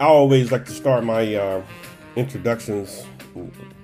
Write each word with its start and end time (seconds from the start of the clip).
I 0.00 0.06
always 0.06 0.50
like 0.50 0.64
to 0.64 0.72
start 0.72 1.04
my 1.04 1.34
uh, 1.34 1.62
introductions 2.16 3.04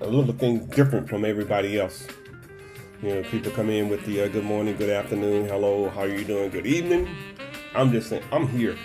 a 0.01 0.07
little 0.07 0.33
thing 0.33 0.65
different 0.69 1.11
from 1.11 1.27
everybody 1.27 1.79
else. 1.79 2.07
You 3.03 3.17
know, 3.17 3.23
people 3.25 3.53
come 3.53 3.69
in 3.69 3.91
with 3.91 4.07
the 4.07 4.23
uh, 4.23 4.29
good 4.29 4.45
morning, 4.45 4.79
good 4.79 4.89
afternoon, 4.89 5.47
hello, 5.47 5.91
how 5.91 6.01
are 6.01 6.09
you 6.09 6.25
doing, 6.25 6.49
good 6.49 6.65
evening. 6.65 7.07
I'm 7.75 7.93
just 7.93 8.09
saying, 8.09 8.23
I'm 8.33 8.49
here. 8.49 8.79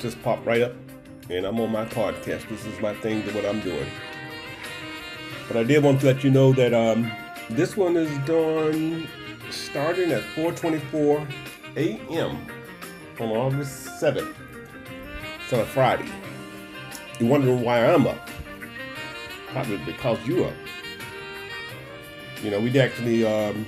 Just 0.00 0.22
pop 0.22 0.44
right 0.44 0.60
up, 0.60 0.74
and 1.30 1.46
I'm 1.46 1.58
on 1.60 1.72
my 1.72 1.86
podcast. 1.86 2.46
This 2.50 2.66
is 2.66 2.78
my 2.78 2.92
thing, 2.96 3.22
what 3.34 3.46
I'm 3.46 3.60
doing. 3.60 3.88
But 5.48 5.56
I 5.56 5.62
did 5.62 5.82
want 5.82 6.00
to 6.00 6.06
let 6.06 6.22
you 6.22 6.28
know 6.30 6.52
that 6.52 6.74
um, 6.74 7.10
this 7.48 7.74
one 7.74 7.96
is 7.96 8.18
done 8.26 9.08
starting 9.48 10.12
at 10.12 10.22
4:24 10.34 11.26
a.m. 11.78 12.46
on 13.18 13.28
August 13.30 13.98
7th. 13.98 14.34
It's 15.42 15.52
on 15.54 15.60
a 15.60 15.64
Friday. 15.64 16.23
You're 17.20 17.30
wondering 17.30 17.62
why 17.62 17.84
I'm 17.86 18.06
up? 18.06 18.28
Probably 19.48 19.76
because 19.78 20.18
you're 20.26 20.48
up. 20.48 20.54
You 22.42 22.50
know, 22.50 22.60
we 22.60 22.78
actually 22.78 23.24
um, 23.24 23.66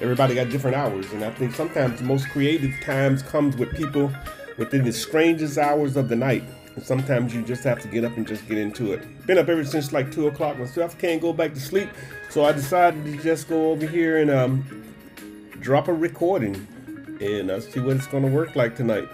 everybody 0.00 0.34
got 0.34 0.48
different 0.48 0.76
hours, 0.76 1.10
and 1.12 1.24
I 1.24 1.30
think 1.30 1.54
sometimes 1.54 1.98
the 1.98 2.06
most 2.06 2.28
creative 2.30 2.72
times 2.82 3.22
comes 3.22 3.56
with 3.56 3.76
people 3.76 4.12
within 4.56 4.84
the 4.84 4.92
strangest 4.92 5.58
hours 5.58 5.96
of 5.96 6.08
the 6.08 6.16
night. 6.16 6.44
And 6.74 6.84
sometimes 6.84 7.34
you 7.34 7.42
just 7.42 7.64
have 7.64 7.80
to 7.82 7.88
get 7.88 8.04
up 8.04 8.16
and 8.16 8.26
just 8.26 8.48
get 8.48 8.56
into 8.56 8.92
it. 8.92 9.26
Been 9.26 9.36
up 9.36 9.48
ever 9.48 9.64
since 9.64 9.92
like 9.92 10.10
two 10.10 10.28
o'clock 10.28 10.58
myself. 10.58 10.96
Can't 10.98 11.20
go 11.20 11.32
back 11.32 11.52
to 11.54 11.60
sleep, 11.60 11.88
so 12.30 12.44
I 12.44 12.52
decided 12.52 13.04
to 13.04 13.22
just 13.22 13.48
go 13.48 13.72
over 13.72 13.86
here 13.86 14.18
and 14.18 14.30
um, 14.30 14.84
drop 15.60 15.88
a 15.88 15.92
recording 15.92 16.66
and 17.20 17.50
uh, 17.50 17.60
see 17.60 17.80
what 17.80 17.96
it's 17.96 18.06
going 18.06 18.22
to 18.22 18.30
work 18.30 18.56
like 18.56 18.76
tonight. 18.76 19.08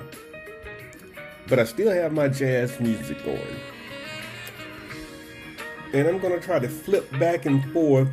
But 1.48 1.58
I 1.58 1.64
still 1.64 1.90
have 1.90 2.12
my 2.12 2.28
jazz 2.28 2.78
music 2.78 3.24
going. 3.24 3.40
And 5.94 6.06
I'm 6.06 6.18
going 6.18 6.38
to 6.38 6.44
try 6.44 6.58
to 6.58 6.68
flip 6.68 7.10
back 7.18 7.46
and 7.46 7.64
forth 7.72 8.10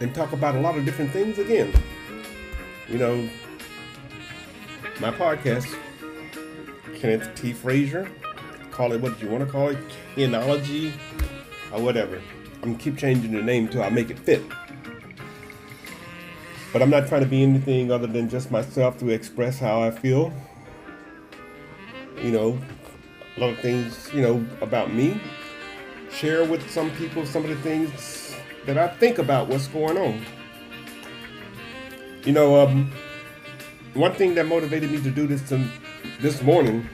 and 0.00 0.14
talk 0.14 0.32
about 0.32 0.54
a 0.54 0.60
lot 0.60 0.76
of 0.76 0.84
different 0.84 1.10
things 1.12 1.38
again. 1.38 1.72
You 2.88 2.98
know, 2.98 3.30
my 5.00 5.10
podcast, 5.10 5.74
Kenneth 6.96 7.34
T. 7.34 7.54
Frazier, 7.54 8.10
call 8.70 8.92
it 8.92 9.00
what 9.00 9.20
you 9.22 9.28
want 9.28 9.44
to 9.44 9.50
call 9.50 9.68
it, 9.68 9.78
Kenology, 10.14 10.92
or 11.72 11.80
whatever. 11.80 12.20
I'm 12.62 12.76
keep 12.76 12.98
changing 12.98 13.32
the 13.32 13.42
name 13.42 13.68
till 13.68 13.82
I 13.82 13.88
make 13.88 14.10
it 14.10 14.18
fit. 14.18 14.42
But 16.72 16.82
I'm 16.82 16.90
not 16.90 17.08
trying 17.08 17.22
to 17.22 17.28
be 17.28 17.42
anything 17.42 17.90
other 17.90 18.06
than 18.06 18.28
just 18.28 18.50
myself 18.50 18.98
to 18.98 19.08
express 19.08 19.58
how 19.58 19.82
I 19.82 19.90
feel. 19.90 20.32
You 22.22 22.30
know, 22.30 22.58
a 23.36 23.40
lot 23.40 23.50
of 23.50 23.58
things, 23.58 24.08
you 24.14 24.22
know, 24.22 24.46
about 24.60 24.94
me. 24.94 25.20
Share 26.12 26.44
with 26.44 26.70
some 26.70 26.90
people 26.92 27.26
some 27.26 27.42
of 27.42 27.50
the 27.50 27.56
things 27.56 28.36
that 28.64 28.78
I 28.78 28.86
think 28.86 29.18
about 29.18 29.48
what's 29.48 29.66
going 29.66 29.98
on. 29.98 30.24
You 32.24 32.32
know, 32.32 32.60
um, 32.60 32.92
one 33.94 34.14
thing 34.14 34.36
that 34.36 34.46
motivated 34.46 34.92
me 34.92 35.00
to 35.02 35.10
do 35.10 35.26
this 35.26 35.42
this 36.20 36.40
morning, 36.42 36.88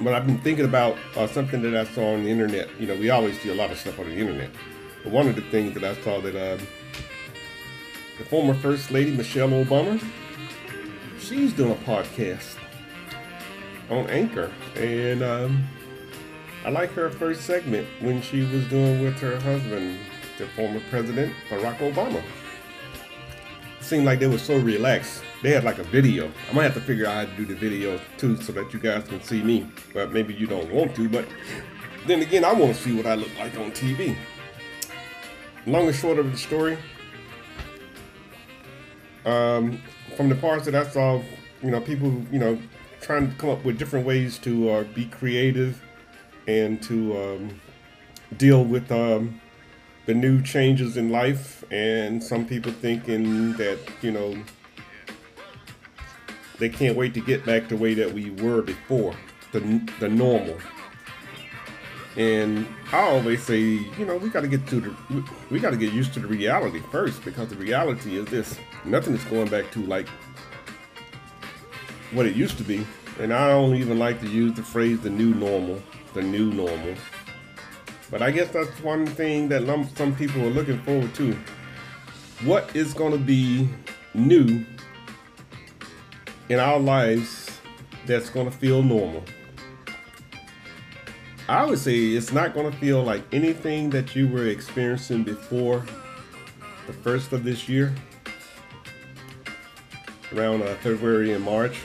but 0.00 0.14
I've 0.14 0.26
been 0.26 0.40
thinking 0.42 0.64
about 0.64 0.96
uh, 1.16 1.26
something 1.26 1.60
that 1.62 1.74
I 1.74 1.84
saw 1.92 2.14
on 2.14 2.22
the 2.22 2.30
internet. 2.30 2.68
You 2.78 2.86
know, 2.86 2.94
we 2.94 3.10
always 3.10 3.40
see 3.40 3.48
a 3.48 3.54
lot 3.54 3.72
of 3.72 3.78
stuff 3.78 3.98
on 3.98 4.06
the 4.06 4.14
internet. 4.14 4.50
But 5.02 5.12
one 5.12 5.26
of 5.26 5.34
the 5.34 5.42
things 5.42 5.74
that 5.74 5.82
I 5.82 6.00
saw 6.04 6.20
that 6.20 6.36
uh, 6.36 6.56
the 8.18 8.24
former 8.26 8.54
First 8.54 8.92
Lady 8.92 9.10
Michelle 9.10 9.48
Obama, 9.48 10.00
she's 11.18 11.52
doing 11.52 11.72
a 11.72 11.74
podcast 11.74 12.59
on 13.90 14.08
Anchor, 14.08 14.50
and 14.76 15.22
um, 15.22 15.64
I 16.64 16.70
like 16.70 16.90
her 16.92 17.10
first 17.10 17.42
segment 17.42 17.88
when 18.00 18.22
she 18.22 18.42
was 18.42 18.66
doing 18.68 19.02
with 19.02 19.18
her 19.20 19.38
husband, 19.40 19.98
the 20.38 20.46
former 20.48 20.80
President 20.90 21.32
Barack 21.48 21.78
Obama. 21.78 22.22
It 23.78 23.84
seemed 23.84 24.04
like 24.04 24.20
they 24.20 24.28
were 24.28 24.38
so 24.38 24.58
relaxed. 24.58 25.22
They 25.42 25.50
had 25.50 25.64
like 25.64 25.78
a 25.78 25.84
video. 25.84 26.30
I 26.50 26.52
might 26.52 26.64
have 26.64 26.74
to 26.74 26.80
figure 26.80 27.06
out 27.06 27.14
how 27.14 27.24
to 27.24 27.36
do 27.36 27.46
the 27.46 27.54
video 27.54 28.00
too, 28.18 28.40
so 28.40 28.52
that 28.52 28.72
you 28.72 28.78
guys 28.78 29.04
can 29.04 29.22
see 29.22 29.42
me. 29.42 29.66
But 29.92 30.12
maybe 30.12 30.34
you 30.34 30.46
don't 30.46 30.70
want 30.72 30.94
to. 30.96 31.08
But 31.08 31.26
then 32.06 32.22
again, 32.22 32.44
I 32.44 32.52
want 32.52 32.76
to 32.76 32.80
see 32.80 32.94
what 32.94 33.06
I 33.06 33.14
look 33.14 33.30
like 33.38 33.56
on 33.56 33.72
TV. 33.72 34.16
Long 35.66 35.86
and 35.86 35.96
short 35.96 36.18
of 36.18 36.30
the 36.30 36.38
story, 36.38 36.78
um, 39.24 39.80
from 40.16 40.28
the 40.28 40.34
parts 40.34 40.64
that 40.66 40.74
I 40.74 40.88
saw, 40.88 41.20
you 41.62 41.70
know, 41.70 41.80
people, 41.80 42.08
you 42.30 42.38
know, 42.38 42.58
trying 43.00 43.30
to 43.30 43.36
come 43.36 43.50
up 43.50 43.64
with 43.64 43.78
different 43.78 44.06
ways 44.06 44.38
to 44.38 44.70
uh, 44.70 44.84
be 44.94 45.06
creative 45.06 45.82
and 46.46 46.82
to 46.82 47.16
um, 47.16 47.60
deal 48.36 48.64
with 48.64 48.90
um, 48.92 49.40
the 50.06 50.14
new 50.14 50.42
changes 50.42 50.96
in 50.96 51.10
life. 51.10 51.64
And 51.70 52.22
some 52.22 52.46
people 52.46 52.72
thinking 52.72 53.54
that, 53.54 53.78
you 54.02 54.10
know, 54.10 54.36
they 56.58 56.68
can't 56.68 56.96
wait 56.96 57.14
to 57.14 57.20
get 57.20 57.44
back 57.46 57.68
the 57.68 57.76
way 57.76 57.94
that 57.94 58.12
we 58.12 58.30
were 58.30 58.62
before, 58.62 59.14
the, 59.52 59.60
the 59.98 60.08
normal. 60.08 60.58
And 62.16 62.66
I 62.92 62.98
always 63.02 63.42
say, 63.42 63.60
you 63.60 64.04
know, 64.04 64.16
we 64.16 64.28
got 64.30 64.40
to 64.40 64.48
get 64.48 64.66
to 64.66 64.80
the, 64.80 65.24
we 65.50 65.60
got 65.60 65.70
to 65.70 65.76
get 65.76 65.92
used 65.92 66.12
to 66.14 66.20
the 66.20 66.26
reality 66.26 66.80
first 66.90 67.24
because 67.24 67.48
the 67.48 67.56
reality 67.56 68.18
is 68.18 68.26
this: 68.26 68.58
nothing 68.84 69.14
is 69.14 69.22
going 69.24 69.48
back 69.48 69.70
to 69.72 69.78
like 69.86 70.08
what 72.12 72.26
it 72.26 72.34
used 72.34 72.58
to 72.58 72.64
be. 72.64 72.86
And 73.18 73.32
I 73.32 73.48
don't 73.48 73.74
even 73.76 73.98
like 73.98 74.20
to 74.20 74.28
use 74.28 74.54
the 74.54 74.62
phrase 74.62 75.00
"the 75.00 75.10
new 75.10 75.34
normal," 75.34 75.82
the 76.14 76.22
new 76.22 76.52
normal. 76.52 76.94
But 78.10 78.22
I 78.22 78.30
guess 78.30 78.48
that's 78.48 78.80
one 78.80 79.06
thing 79.06 79.48
that 79.50 79.62
some 79.96 80.14
people 80.14 80.42
are 80.42 80.50
looking 80.50 80.80
forward 80.82 81.14
to. 81.14 81.36
What 82.44 82.74
is 82.74 82.94
going 82.94 83.12
to 83.12 83.18
be 83.18 83.68
new 84.14 84.64
in 86.48 86.58
our 86.58 86.80
lives 86.80 87.50
that's 88.06 88.30
going 88.30 88.50
to 88.50 88.56
feel 88.56 88.82
normal? 88.82 89.22
I 91.48 91.64
would 91.64 91.78
say 91.78 91.96
it's 92.10 92.32
not 92.32 92.54
going 92.54 92.70
to 92.70 92.76
feel 92.78 93.02
like 93.02 93.22
anything 93.32 93.90
that 93.90 94.14
you 94.16 94.28
were 94.28 94.46
experiencing 94.46 95.24
before 95.24 95.84
the 96.86 96.92
first 96.92 97.32
of 97.32 97.44
this 97.44 97.68
year, 97.68 97.92
around 100.32 100.62
uh, 100.62 100.74
February 100.76 101.32
and 101.32 101.44
March, 101.44 101.80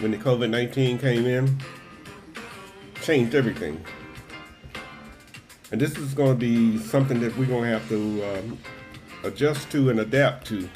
when 0.00 0.10
the 0.10 0.16
COVID 0.16 0.50
19 0.50 0.98
came 0.98 1.26
in, 1.26 1.58
changed 3.02 3.34
everything. 3.34 3.84
And 5.70 5.80
this 5.80 5.96
is 5.98 6.14
going 6.14 6.30
to 6.30 6.38
be 6.38 6.78
something 6.78 7.20
that 7.20 7.36
we're 7.36 7.46
going 7.46 7.64
to 7.64 7.70
have 7.70 7.88
to 7.88 8.38
um, 8.38 8.58
adjust 9.24 9.70
to 9.72 9.90
and 9.90 10.00
adapt 10.00 10.46
to. 10.48 10.68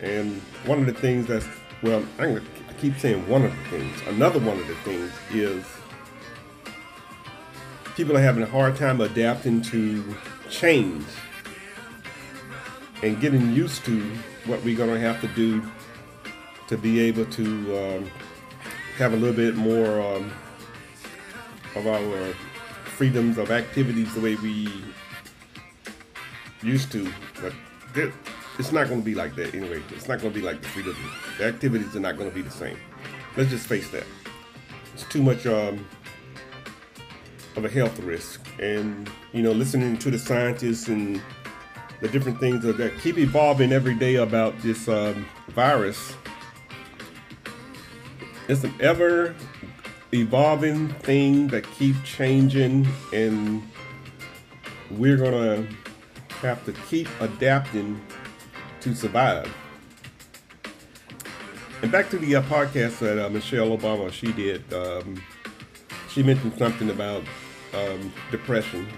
And 0.00 0.40
one 0.66 0.78
of 0.78 0.86
the 0.86 0.92
things 0.92 1.26
that's, 1.26 1.46
well, 1.82 2.04
I'm 2.18 2.34
going 2.34 2.44
to 2.44 2.74
keep 2.80 2.96
saying 2.98 3.26
one 3.28 3.44
of 3.44 3.50
the 3.50 3.78
things. 3.78 4.00
Another 4.06 4.38
one 4.38 4.58
of 4.58 4.68
the 4.68 4.76
things 4.76 5.10
is 5.32 5.64
people 7.96 8.16
are 8.16 8.22
having 8.22 8.42
a 8.42 8.46
hard 8.46 8.76
time 8.76 9.00
adapting 9.00 9.62
to 9.62 10.14
change 10.48 11.04
and 13.02 13.20
getting 13.20 13.52
used 13.52 13.84
to 13.84 14.00
what 14.44 14.62
we're 14.62 14.76
going 14.76 14.90
to 14.90 15.00
have 15.00 15.20
to 15.20 15.28
do 15.28 15.62
to 16.68 16.76
be 16.78 17.00
able 17.00 17.24
to 17.26 17.44
um, 17.78 18.10
have 18.96 19.12
a 19.12 19.16
little 19.16 19.34
bit 19.34 19.56
more 19.56 20.00
um, 20.00 20.30
of 21.74 21.86
our 21.86 22.34
freedoms 22.84 23.38
of 23.38 23.50
activities 23.50 24.12
the 24.14 24.20
way 24.20 24.34
we 24.36 24.84
used 26.62 26.92
to. 26.92 27.10
But 27.40 27.52
it's 28.58 28.72
not 28.72 28.88
going 28.88 29.00
to 29.00 29.04
be 29.04 29.14
like 29.14 29.34
that 29.36 29.54
anyway. 29.54 29.82
It's 29.90 30.08
not 30.08 30.20
going 30.20 30.32
to 30.32 30.38
be 30.38 30.44
like 30.44 30.60
the 30.60 30.68
freedom. 30.68 30.96
The 31.38 31.46
activities 31.46 31.94
are 31.96 32.00
not 32.00 32.16
going 32.16 32.28
to 32.28 32.34
be 32.34 32.42
the 32.42 32.50
same. 32.50 32.76
Let's 33.36 33.50
just 33.50 33.66
face 33.66 33.88
that. 33.90 34.04
It's 34.94 35.04
too 35.04 35.22
much 35.22 35.46
um, 35.46 35.86
of 37.56 37.64
a 37.64 37.68
health 37.68 37.98
risk. 38.00 38.46
And, 38.60 39.08
you 39.32 39.42
know, 39.42 39.52
listening 39.52 39.96
to 39.98 40.10
the 40.10 40.18
scientists 40.18 40.88
and 40.88 41.22
the 42.00 42.08
different 42.08 42.40
things 42.40 42.62
that 42.62 42.92
keep 43.00 43.16
evolving 43.16 43.72
every 43.72 43.94
day 43.94 44.16
about 44.16 44.58
this 44.60 44.88
um, 44.88 45.26
virus. 45.48 46.14
It's 48.48 48.64
an 48.64 48.72
ever 48.80 49.34
evolving 50.14 50.88
thing 50.88 51.48
that 51.48 51.70
keeps 51.72 52.00
changing, 52.02 52.88
and 53.12 53.62
we're 54.90 55.18
gonna 55.18 55.66
have 56.40 56.64
to 56.64 56.72
keep 56.88 57.08
adapting 57.20 58.00
to 58.80 58.94
survive. 58.94 59.54
And 61.82 61.92
back 61.92 62.08
to 62.08 62.18
the 62.18 62.36
uh, 62.36 62.42
podcast 62.44 63.00
that 63.00 63.22
uh, 63.22 63.28
Michelle 63.28 63.76
Obama 63.76 64.10
she 64.10 64.32
did. 64.32 64.72
Um, 64.72 65.22
she 66.08 66.22
mentioned 66.22 66.56
something 66.56 66.88
about 66.88 67.22
um, 67.74 68.10
depression, 68.30 68.88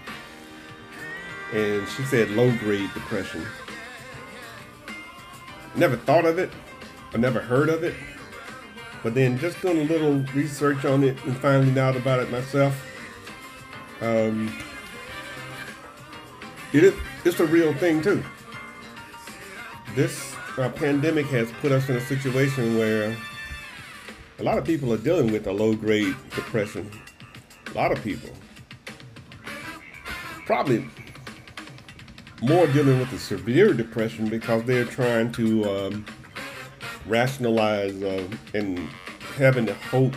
and 1.52 1.88
she 1.88 2.04
said 2.04 2.30
low 2.30 2.56
grade 2.58 2.90
depression. 2.94 3.44
Never 5.74 5.96
thought 5.96 6.24
of 6.24 6.38
it, 6.38 6.52
I 7.12 7.18
never 7.18 7.40
heard 7.40 7.68
of 7.68 7.82
it, 7.82 7.94
But 9.02 9.14
then 9.14 9.38
just 9.38 9.60
doing 9.62 9.78
a 9.78 9.84
little 9.84 10.18
research 10.34 10.84
on 10.84 11.02
it 11.04 11.22
and 11.24 11.36
finding 11.36 11.78
out 11.78 11.96
about 11.96 12.20
it 12.20 12.30
myself, 12.30 12.74
um, 14.00 14.54
it 16.72 16.84
is, 16.84 16.94
it's 17.24 17.40
a 17.40 17.46
real 17.46 17.72
thing 17.74 18.02
too. 18.02 18.22
This 19.94 20.34
uh, 20.58 20.68
pandemic 20.68 21.26
has 21.26 21.50
put 21.60 21.72
us 21.72 21.88
in 21.88 21.96
a 21.96 22.00
situation 22.00 22.78
where 22.78 23.16
a 24.38 24.42
lot 24.42 24.58
of 24.58 24.64
people 24.64 24.92
are 24.92 24.98
dealing 24.98 25.32
with 25.32 25.46
a 25.46 25.52
low 25.52 25.74
grade 25.74 26.14
depression. 26.34 26.90
A 27.68 27.76
lot 27.76 27.92
of 27.92 28.02
people. 28.02 28.30
Probably 30.46 30.86
more 32.42 32.66
dealing 32.68 32.98
with 32.98 33.12
a 33.12 33.18
severe 33.18 33.72
depression 33.74 34.28
because 34.28 34.64
they're 34.64 34.84
trying 34.84 35.30
to 35.32 35.64
um, 35.64 36.06
rationalize 37.10 38.02
uh, 38.02 38.26
and 38.54 38.78
having 39.36 39.66
the 39.66 39.74
hope 39.74 40.14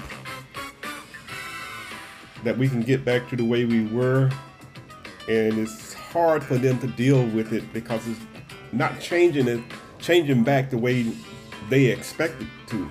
that 2.43 2.57
we 2.57 2.69
can 2.69 2.81
get 2.81 3.03
back 3.03 3.27
to 3.29 3.35
the 3.35 3.43
way 3.43 3.65
we 3.65 3.85
were. 3.87 4.29
And 5.27 5.57
it's 5.57 5.93
hard 5.93 6.43
for 6.43 6.57
them 6.57 6.79
to 6.79 6.87
deal 6.87 7.25
with 7.27 7.53
it 7.53 7.73
because 7.73 8.07
it's 8.07 8.19
not 8.71 8.99
changing 8.99 9.47
it, 9.47 9.61
changing 9.99 10.43
back 10.43 10.69
the 10.69 10.77
way 10.77 11.11
they 11.69 11.85
expected 11.85 12.47
to. 12.67 12.89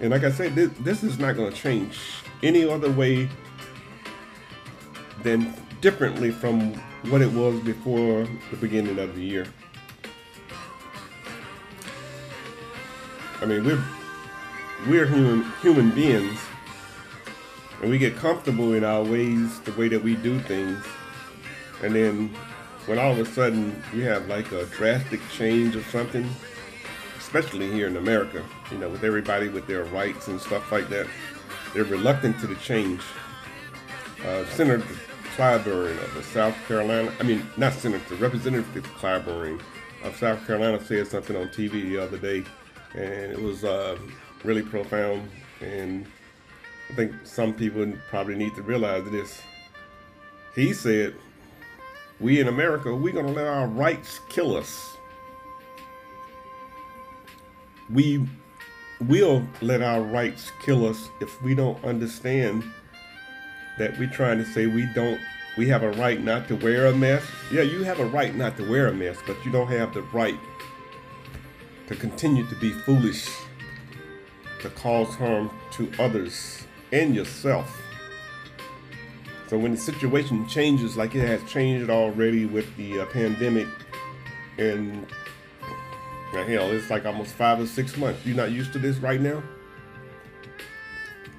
And 0.00 0.10
like 0.10 0.24
I 0.24 0.30
said, 0.30 0.54
this, 0.54 0.70
this 0.80 1.02
is 1.02 1.18
not 1.18 1.36
going 1.36 1.50
to 1.50 1.56
change 1.56 1.98
any 2.42 2.68
other 2.68 2.90
way 2.90 3.28
than 5.22 5.52
differently 5.80 6.30
from 6.30 6.74
what 7.10 7.22
it 7.22 7.32
was 7.32 7.60
before 7.60 8.26
the 8.50 8.56
beginning 8.60 8.98
of 8.98 9.14
the 9.14 9.22
year. 9.22 9.46
I 13.40 13.46
mean, 13.46 13.64
we're 13.64 13.82
we're 14.88 15.06
human 15.06 15.44
human 15.62 15.90
beings, 15.90 16.38
and 17.80 17.90
we 17.90 17.98
get 17.98 18.16
comfortable 18.16 18.72
in 18.74 18.84
our 18.84 19.02
ways, 19.02 19.60
the 19.60 19.72
way 19.72 19.88
that 19.88 20.02
we 20.02 20.16
do 20.16 20.40
things, 20.40 20.84
and 21.82 21.94
then 21.94 22.34
when 22.86 22.98
all 22.98 23.12
of 23.12 23.18
a 23.18 23.24
sudden 23.26 23.80
you 23.94 24.02
have 24.04 24.26
like 24.28 24.50
a 24.52 24.64
drastic 24.66 25.20
change 25.30 25.76
of 25.76 25.84
something, 25.86 26.28
especially 27.18 27.70
here 27.70 27.86
in 27.86 27.96
America, 27.96 28.42
you 28.72 28.78
know, 28.78 28.88
with 28.88 29.04
everybody 29.04 29.48
with 29.48 29.66
their 29.66 29.84
rights 29.84 30.28
and 30.28 30.40
stuff 30.40 30.72
like 30.72 30.88
that, 30.88 31.06
they're 31.74 31.84
reluctant 31.84 32.40
to 32.40 32.46
the 32.46 32.54
change. 32.56 33.02
Uh, 34.26 34.44
Senator 34.46 34.82
Clyburn 35.36 35.96
of 36.16 36.24
South 36.24 36.56
Carolina, 36.66 37.12
I 37.20 37.22
mean, 37.22 37.46
not 37.56 37.72
Senator, 37.74 38.16
Representative 38.16 38.84
Clyburn 38.98 39.60
of 40.02 40.16
South 40.16 40.44
Carolina 40.46 40.82
said 40.82 41.06
something 41.06 41.36
on 41.36 41.48
TV 41.48 41.70
the 41.82 41.98
other 41.98 42.18
day, 42.18 42.44
and 42.94 43.32
it 43.32 43.40
was 43.40 43.64
uh, 43.64 43.98
really 44.44 44.62
profound. 44.62 45.28
And 45.60 46.06
I 46.90 46.94
think 46.94 47.12
some 47.24 47.54
people 47.54 47.92
probably 48.10 48.34
need 48.36 48.54
to 48.54 48.62
realize 48.62 49.04
this. 49.10 49.40
He 50.54 50.72
said, 50.72 51.14
"We 52.20 52.40
in 52.40 52.48
America, 52.48 52.94
we're 52.94 53.14
gonna 53.14 53.32
let 53.32 53.46
our 53.46 53.66
rights 53.66 54.20
kill 54.28 54.56
us. 54.56 54.96
We 57.90 58.26
will 59.00 59.46
let 59.60 59.82
our 59.82 60.02
rights 60.02 60.52
kill 60.64 60.86
us 60.86 61.08
if 61.20 61.42
we 61.42 61.54
don't 61.54 61.82
understand." 61.84 62.64
that 63.78 63.96
we're 63.98 64.10
trying 64.10 64.38
to 64.38 64.44
say 64.44 64.66
we 64.66 64.86
don't 64.94 65.20
we 65.56 65.66
have 65.68 65.82
a 65.82 65.90
right 65.92 66.22
not 66.22 66.46
to 66.48 66.54
wear 66.56 66.86
a 66.86 66.94
mask. 66.94 67.28
Yeah, 67.50 67.62
you 67.62 67.82
have 67.82 67.98
a 67.98 68.06
right 68.06 68.34
not 68.34 68.56
to 68.58 68.70
wear 68.70 68.88
a 68.88 68.94
mask, 68.94 69.24
but 69.26 69.36
you 69.44 69.50
don't 69.50 69.66
have 69.68 69.92
the 69.92 70.02
right 70.02 70.38
to 71.88 71.96
continue 71.96 72.46
to 72.46 72.54
be 72.56 72.70
foolish, 72.70 73.28
to 74.60 74.70
cause 74.70 75.14
harm 75.16 75.50
to 75.72 75.90
others 75.98 76.66
and 76.92 77.14
yourself. 77.14 77.76
So 79.48 79.58
when 79.58 79.72
the 79.72 79.78
situation 79.78 80.46
changes, 80.46 80.96
like 80.96 81.14
it 81.14 81.26
has 81.26 81.42
changed 81.50 81.90
already 81.90 82.44
with 82.44 82.76
the 82.76 83.00
uh, 83.00 83.06
pandemic, 83.06 83.66
and 84.58 85.06
now, 86.32 86.44
hell, 86.44 86.70
it's 86.72 86.90
like 86.90 87.06
almost 87.06 87.34
five 87.34 87.58
or 87.58 87.66
six 87.66 87.96
months. 87.96 88.26
You're 88.26 88.36
not 88.36 88.50
used 88.50 88.74
to 88.74 88.78
this 88.78 88.98
right 88.98 89.20
now. 89.20 89.42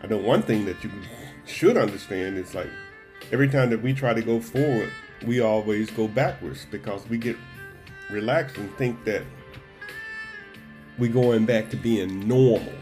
I 0.02 0.08
know 0.08 0.18
one 0.18 0.42
thing 0.42 0.66
that 0.66 0.84
you 0.84 0.90
should 1.46 1.78
understand 1.78 2.38
is 2.38 2.56
like 2.56 2.70
every 3.32 3.50
time 3.50 3.70
that 3.70 3.84
we 3.84 3.94
try 3.94 4.16
to 4.16 4.22
go 4.22 4.40
forward, 4.40 4.90
we 5.28 5.42
always 5.42 5.92
go 5.92 6.08
backwards 6.08 6.66
because 6.72 7.08
we 7.08 7.18
get 7.18 7.36
relaxed 8.10 8.58
and 8.58 8.76
think 8.78 9.04
that 9.06 9.22
we're 11.00 11.12
going 11.12 11.46
back 11.46 11.70
to 11.70 11.78
being 11.78 12.28
normal. 12.28 12.74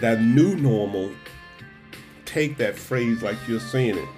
That 0.00 0.20
new 0.20 0.56
normal, 0.56 1.10
take 2.24 2.56
that 2.58 2.76
phrase 2.76 3.22
like 3.22 3.36
you're 3.48 3.60
saying 3.60 3.98
it. 3.98 4.08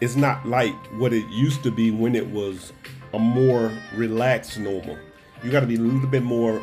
It's 0.00 0.16
not 0.16 0.46
like 0.46 0.74
what 0.98 1.12
it 1.12 1.26
used 1.28 1.62
to 1.62 1.70
be 1.70 1.90
when 1.90 2.14
it 2.14 2.28
was 2.28 2.72
a 3.12 3.18
more 3.18 3.70
relaxed 3.94 4.58
normal. 4.58 4.98
You 5.42 5.50
got 5.50 5.60
to 5.60 5.66
be 5.66 5.76
a 5.76 5.80
little 5.80 6.08
bit 6.08 6.22
more 6.22 6.62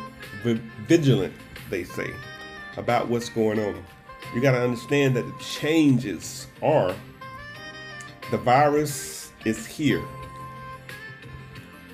vigilant, 0.86 1.34
they 1.70 1.84
say, 1.84 2.10
about 2.76 3.08
what's 3.08 3.28
going 3.28 3.58
on 3.58 3.84
you 4.34 4.40
got 4.40 4.52
to 4.52 4.62
understand 4.62 5.16
that 5.16 5.26
the 5.26 5.44
changes 5.44 6.46
are 6.62 6.94
the 8.30 8.38
virus 8.38 9.32
is 9.44 9.66
here. 9.66 10.04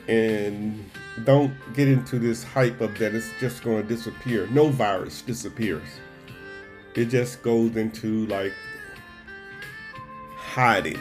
And 0.07 0.89
don't 1.25 1.55
get 1.75 1.89
into 1.89 2.19
this 2.19 2.43
hype 2.43 2.81
of 2.81 2.99
that 2.99 3.15
it's 3.15 3.31
just 3.41 3.63
going 3.63 3.83
to 3.83 3.89
disappear. 3.89 4.47
No 4.49 4.69
virus 4.69 5.23
disappears. 5.23 5.89
It 6.95 7.07
just 7.07 7.43
goes 7.43 7.77
into 7.77 8.27
like 8.27 8.53
hiding. 10.37 10.99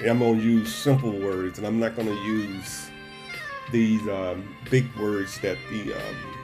I'm 0.00 0.18
going 0.18 0.38
to 0.38 0.44
use 0.44 0.74
simple 0.74 1.12
words 1.12 1.58
and 1.58 1.66
I'm 1.66 1.78
not 1.78 1.96
going 1.96 2.08
to 2.08 2.22
use 2.24 2.90
these 3.70 4.02
um, 4.08 4.56
big 4.70 4.94
words 4.96 5.38
that 5.40 5.56
the 5.70 5.94
um, 5.94 6.34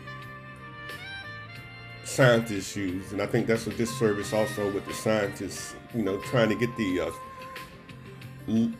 scientists 2.10 2.74
use, 2.76 3.12
and 3.12 3.22
I 3.22 3.26
think 3.26 3.46
that's 3.46 3.66
a 3.66 3.70
disservice 3.70 4.32
also 4.32 4.70
with 4.72 4.84
the 4.86 4.92
scientists. 4.92 5.74
You 5.94 6.02
know, 6.02 6.18
trying 6.18 6.48
to 6.48 6.54
get 6.54 6.76
the 6.76 7.00
uh, 7.00 7.10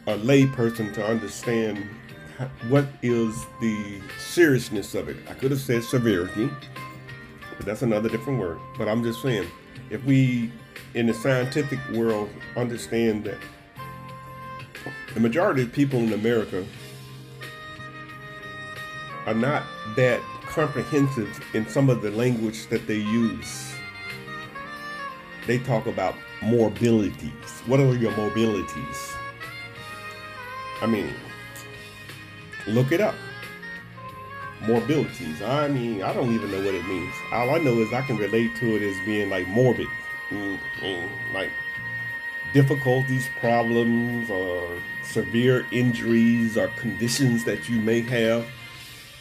a 0.08 0.16
lay 0.16 0.46
person 0.46 0.92
to 0.94 1.04
understand 1.04 1.88
what 2.68 2.86
is 3.02 3.46
the 3.60 4.00
seriousness 4.18 4.94
of 4.94 5.08
it. 5.08 5.16
I 5.28 5.34
could 5.34 5.50
have 5.50 5.60
said 5.60 5.84
severity, 5.84 6.50
but 7.56 7.66
that's 7.66 7.82
another 7.82 8.08
different 8.08 8.38
word. 8.38 8.58
But 8.78 8.88
I'm 8.88 9.02
just 9.02 9.22
saying, 9.22 9.46
if 9.90 10.02
we 10.04 10.52
in 10.94 11.06
the 11.06 11.14
scientific 11.14 11.78
world 11.92 12.30
understand 12.56 13.24
that 13.24 13.38
the 15.14 15.20
majority 15.20 15.62
of 15.62 15.72
people 15.72 16.00
in 16.00 16.12
America 16.12 16.64
are 19.26 19.34
not 19.34 19.62
that 19.96 20.20
comprehensive 20.42 21.40
in 21.54 21.68
some 21.68 21.90
of 21.90 22.02
the 22.02 22.10
language 22.10 22.66
that 22.68 22.86
they 22.86 22.96
use. 22.96 23.72
They 25.46 25.58
talk 25.58 25.86
about 25.86 26.14
mobilities. 26.40 27.66
What 27.66 27.80
are 27.80 27.94
your 27.94 28.12
mobilities? 28.12 29.16
I 30.82 30.86
mean, 30.86 31.12
look 32.66 32.92
it 32.92 33.00
up. 33.00 33.14
Mobilities. 34.60 35.40
I 35.42 35.68
mean, 35.68 36.02
I 36.02 36.12
don't 36.12 36.34
even 36.34 36.50
know 36.50 36.58
what 36.58 36.74
it 36.74 36.86
means. 36.86 37.14
All 37.32 37.50
I 37.50 37.58
know 37.58 37.74
is 37.80 37.92
I 37.92 38.02
can 38.02 38.16
relate 38.16 38.54
to 38.56 38.76
it 38.76 38.82
as 38.82 39.06
being 39.06 39.30
like 39.30 39.48
morbid, 39.48 39.88
mm-hmm. 40.28 41.34
like 41.34 41.50
difficulties, 42.52 43.26
problems, 43.40 44.30
or 44.30 44.68
severe 45.04 45.66
injuries 45.72 46.58
or 46.58 46.68
conditions 46.76 47.44
that 47.44 47.68
you 47.68 47.80
may 47.80 48.00
have 48.02 48.46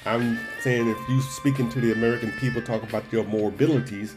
I'm 0.06 0.40
saying 0.62 0.90
if 0.90 1.10
you 1.10 1.22
speaking 1.22 1.70
to 1.70 1.82
the 1.82 1.92
American 1.92 2.32
people, 2.34 2.62
talk 2.62 2.84
about 2.84 3.12
your 3.12 3.26
morbidities, 3.26 4.16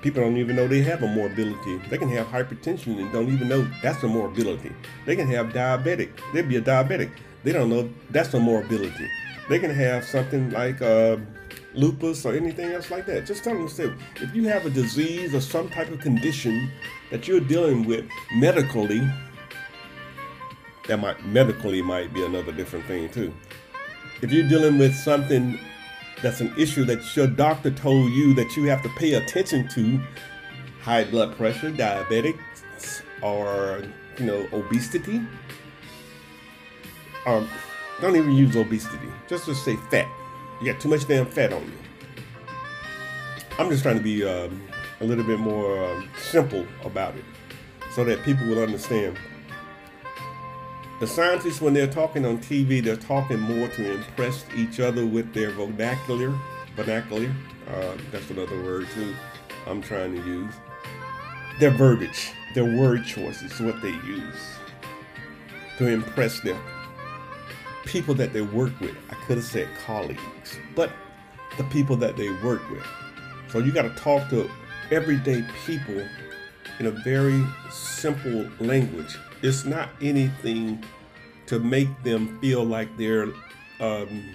people 0.00 0.22
don't 0.22 0.38
even 0.38 0.56
know 0.56 0.66
they 0.66 0.80
have 0.82 1.02
a 1.02 1.06
morbidity. 1.06 1.76
They 1.90 1.98
can 1.98 2.08
have 2.10 2.26
hypertension 2.28 2.98
and 2.98 3.12
don't 3.12 3.28
even 3.28 3.48
know 3.48 3.68
that's 3.82 4.02
a 4.02 4.08
morbidity. 4.08 4.72
They 5.04 5.16
can 5.16 5.28
have 5.28 5.48
diabetic. 5.50 6.10
They'd 6.32 6.48
be 6.48 6.56
a 6.56 6.62
diabetic. 6.62 7.10
They 7.48 7.54
don't 7.54 7.70
know 7.70 7.88
that's 8.10 8.34
a 8.34 8.38
morbidity. 8.38 9.08
They 9.48 9.58
can 9.58 9.70
have 9.70 10.04
something 10.04 10.50
like 10.50 10.82
uh, 10.82 11.16
lupus 11.72 12.26
or 12.26 12.34
anything 12.34 12.72
else 12.72 12.90
like 12.90 13.06
that. 13.06 13.24
Just 13.24 13.42
tell 13.42 13.54
them, 13.54 13.70
say, 13.70 13.90
if 14.16 14.34
you 14.34 14.44
have 14.48 14.66
a 14.66 14.70
disease 14.70 15.34
or 15.34 15.40
some 15.40 15.70
type 15.70 15.90
of 15.90 15.98
condition 15.98 16.70
that 17.10 17.26
you're 17.26 17.40
dealing 17.40 17.86
with 17.86 18.04
medically, 18.34 19.00
that 20.88 20.98
might 20.98 21.24
medically 21.24 21.80
might 21.80 22.12
be 22.12 22.22
another 22.22 22.52
different 22.52 22.84
thing 22.84 23.08
too 23.08 23.32
if 24.20 24.30
you're 24.30 24.46
dealing 24.46 24.76
with 24.76 24.94
something 24.94 25.58
that's 26.22 26.42
an 26.42 26.52
issue 26.58 26.84
that 26.84 27.16
your 27.16 27.28
doctor 27.28 27.70
told 27.70 28.12
you 28.12 28.34
that 28.34 28.58
you 28.58 28.64
have 28.64 28.82
to 28.82 28.90
pay 28.90 29.14
attention 29.14 29.68
to, 29.68 29.98
high 30.82 31.04
blood 31.04 31.34
pressure, 31.34 31.70
diabetics, 31.70 33.02
or 33.22 33.82
you 34.18 34.26
know, 34.26 34.46
obesity. 34.52 35.22
Um, 37.26 37.48
don't 38.00 38.16
even 38.16 38.32
use 38.32 38.56
obesity. 38.56 39.08
Just 39.28 39.44
to 39.46 39.54
say 39.54 39.76
fat. 39.90 40.08
You 40.60 40.72
got 40.72 40.80
too 40.80 40.88
much 40.88 41.06
damn 41.06 41.26
fat 41.26 41.52
on 41.52 41.62
you. 41.62 41.72
I'm 43.58 43.70
just 43.70 43.82
trying 43.82 43.96
to 43.96 44.02
be 44.02 44.24
um, 44.24 44.62
a 45.00 45.04
little 45.04 45.24
bit 45.24 45.38
more 45.38 45.84
uh, 45.84 46.02
simple 46.16 46.64
about 46.84 47.16
it 47.16 47.24
so 47.92 48.04
that 48.04 48.22
people 48.22 48.46
will 48.46 48.62
understand. 48.62 49.18
The 51.00 51.06
scientists, 51.06 51.60
when 51.60 51.74
they're 51.74 51.86
talking 51.86 52.24
on 52.26 52.38
TV, 52.38 52.82
they're 52.82 52.96
talking 52.96 53.38
more 53.38 53.68
to 53.68 53.92
impress 53.92 54.44
each 54.56 54.80
other 54.80 55.06
with 55.06 55.32
their 55.32 55.50
vernacular. 55.50 56.34
Vernacular, 56.76 57.32
uh, 57.68 57.96
that's 58.10 58.30
another 58.30 58.60
word 58.62 58.86
too. 58.94 59.14
I'm 59.66 59.82
trying 59.82 60.14
to 60.14 60.22
use 60.26 60.54
their 61.60 61.70
verbiage, 61.70 62.30
their 62.54 62.64
word 62.64 63.04
choices, 63.04 63.52
is 63.52 63.60
what 63.60 63.80
they 63.82 63.90
use 63.90 64.56
to 65.78 65.86
impress 65.86 66.40
their 66.40 66.56
people 67.88 68.14
that 68.14 68.32
they 68.32 68.42
work 68.42 68.78
with. 68.80 68.94
I 69.10 69.14
could 69.14 69.38
have 69.38 69.46
said 69.46 69.66
colleagues, 69.84 70.58
but 70.76 70.92
the 71.56 71.64
people 71.64 71.96
that 71.96 72.16
they 72.16 72.30
work 72.44 72.68
with. 72.70 72.86
So 73.50 73.58
you 73.58 73.72
got 73.72 73.82
to 73.82 73.94
talk 73.94 74.28
to 74.28 74.48
everyday 74.90 75.42
people 75.66 76.06
in 76.78 76.86
a 76.86 76.90
very 76.90 77.42
simple 77.70 78.46
language. 78.60 79.18
It's 79.42 79.64
not 79.64 79.88
anything 80.02 80.84
to 81.46 81.58
make 81.58 81.88
them 82.02 82.38
feel 82.40 82.62
like 82.62 82.94
they're 82.98 83.28
um, 83.80 84.34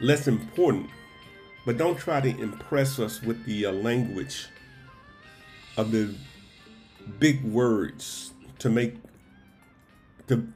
less 0.00 0.28
important, 0.28 0.90
but 1.64 1.78
don't 1.78 1.98
try 1.98 2.20
to 2.20 2.28
impress 2.28 2.98
us 2.98 3.22
with 3.22 3.42
the 3.46 3.66
uh, 3.66 3.72
language 3.72 4.48
of 5.78 5.92
the 5.92 6.14
big 7.18 7.42
words 7.42 8.34
to 8.58 8.68
make 8.68 8.96
to 10.26 10.46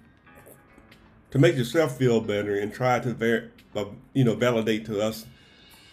to 1.33 1.39
make 1.39 1.57
yourself 1.57 1.97
feel 1.97 2.21
better 2.21 2.57
and 2.59 2.73
try 2.73 3.01
to 3.01 3.13
ver- 3.13 3.51
uh, 3.75 3.87
you 4.13 4.23
know 4.23 4.35
validate 4.35 4.87
to 4.87 5.01
us 5.01 5.27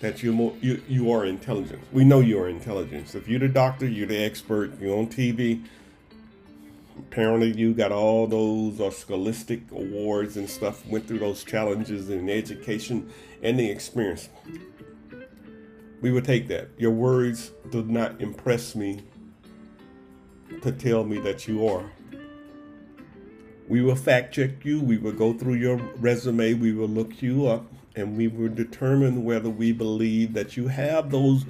that 0.01 0.21
you're 0.21 0.33
more 0.33 0.53
you, 0.61 0.81
you 0.87 1.11
are 1.11 1.25
intelligent. 1.25 1.81
We 1.91 2.03
know 2.03 2.19
you 2.19 2.39
are 2.39 2.49
intelligent. 2.49 3.15
If 3.15 3.27
you're 3.27 3.39
the 3.39 3.47
doctor, 3.47 3.87
you're 3.87 4.07
the 4.07 4.23
expert, 4.23 4.79
you're 4.79 4.97
on 4.97 5.07
TV. 5.07 5.65
Apparently 6.97 7.51
you 7.51 7.73
got 7.73 7.93
all 7.93 8.27
those 8.27 8.79
uh, 8.81 8.91
scholastic 8.91 9.71
awards 9.71 10.35
and 10.35 10.49
stuff, 10.49 10.85
went 10.85 11.07
through 11.07 11.19
those 11.19 11.45
challenges 11.45 12.09
in 12.09 12.29
education 12.29 13.09
and 13.41 13.57
the 13.57 13.69
experience. 13.69 14.27
We 16.01 16.11
would 16.11 16.25
take 16.25 16.49
that. 16.49 16.69
Your 16.77 16.91
words 16.91 17.51
do 17.71 17.83
not 17.83 18.21
impress 18.21 18.75
me 18.75 19.03
to 20.61 20.71
tell 20.73 21.05
me 21.05 21.19
that 21.19 21.47
you 21.47 21.67
are. 21.67 21.89
We 23.69 23.83
will 23.83 23.95
fact 23.95 24.33
check 24.33 24.65
you. 24.65 24.81
We 24.81 24.97
will 24.97 25.11
go 25.11 25.31
through 25.31 25.53
your 25.53 25.77
resume. 25.97 26.55
We 26.55 26.73
will 26.73 26.87
look 26.87 27.21
you 27.21 27.45
up 27.45 27.71
and 27.95 28.17
we 28.17 28.27
will 28.27 28.49
determine 28.49 29.23
whether 29.23 29.49
we 29.49 29.71
believe 29.71 30.33
that 30.33 30.57
you 30.57 30.67
have 30.69 31.11
those 31.11 31.45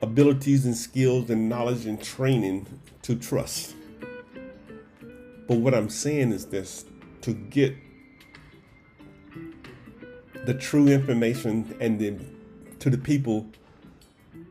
abilities 0.00 0.64
and 0.64 0.76
skills 0.76 1.30
and 1.30 1.48
knowledge 1.48 1.84
and 1.84 2.00
training 2.00 2.66
to 3.02 3.16
trust. 3.16 3.74
But 5.48 5.58
what 5.58 5.74
I'm 5.74 5.90
saying 5.90 6.30
is 6.30 6.46
this 6.46 6.84
to 7.22 7.32
get 7.32 7.74
the 10.46 10.54
true 10.54 10.86
information 10.86 11.76
and 11.80 11.98
the, 11.98 12.18
to 12.78 12.88
the 12.88 12.98
people 12.98 13.48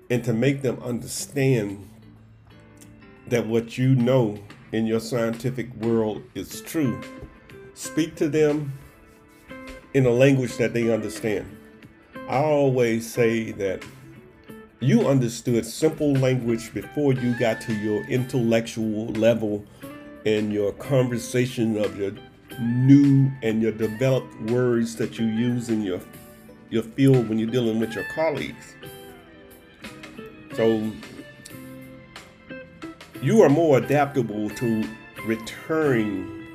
and 0.09 0.25
to 0.25 0.33
make 0.33 0.61
them 0.61 0.81
understand 0.83 1.87
that 3.27 3.47
what 3.47 3.77
you 3.77 3.95
know 3.95 4.39
in 4.71 4.85
your 4.85 4.99
scientific 4.99 5.73
world 5.75 6.21
is 6.35 6.61
true. 6.61 6.99
Speak 7.73 8.15
to 8.15 8.27
them 8.27 8.77
in 9.93 10.05
a 10.05 10.11
language 10.11 10.57
that 10.57 10.73
they 10.73 10.91
understand. 10.91 11.57
I 12.29 12.39
always 12.39 13.11
say 13.11 13.51
that 13.53 13.83
you 14.79 15.07
understood 15.07 15.65
simple 15.65 16.13
language 16.13 16.73
before 16.73 17.13
you 17.13 17.37
got 17.39 17.61
to 17.61 17.73
your 17.73 18.03
intellectual 18.05 19.07
level 19.07 19.65
and 20.25 20.51
your 20.51 20.73
conversation 20.73 21.77
of 21.77 21.97
your 21.97 22.11
new 22.59 23.31
and 23.41 23.61
your 23.61 23.71
developed 23.71 24.39
words 24.51 24.95
that 24.97 25.17
you 25.17 25.25
use 25.25 25.69
in 25.69 25.81
your 25.81 26.01
your 26.69 26.83
field 26.83 27.29
when 27.29 27.39
you're 27.39 27.49
dealing 27.49 27.79
with 27.79 27.93
your 27.93 28.03
colleagues. 28.13 28.75
So 30.55 30.91
you 33.21 33.41
are 33.41 33.49
more 33.49 33.77
adaptable 33.77 34.49
to 34.51 34.87
return 35.25 36.47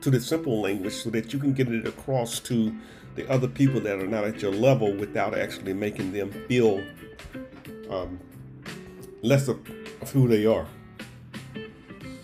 to 0.00 0.10
the 0.10 0.20
simple 0.20 0.60
language 0.60 0.94
so 0.94 1.10
that 1.10 1.32
you 1.32 1.38
can 1.38 1.52
get 1.52 1.68
it 1.68 1.86
across 1.86 2.40
to 2.40 2.74
the 3.14 3.28
other 3.30 3.46
people 3.46 3.80
that 3.80 3.98
are 3.98 4.06
not 4.06 4.24
at 4.24 4.42
your 4.42 4.52
level 4.52 4.92
without 4.92 5.36
actually 5.36 5.72
making 5.72 6.12
them 6.12 6.30
feel 6.48 6.82
um, 7.90 8.18
less 9.22 9.48
of, 9.48 9.58
of 10.00 10.10
who 10.10 10.26
they 10.26 10.44
are. 10.44 10.66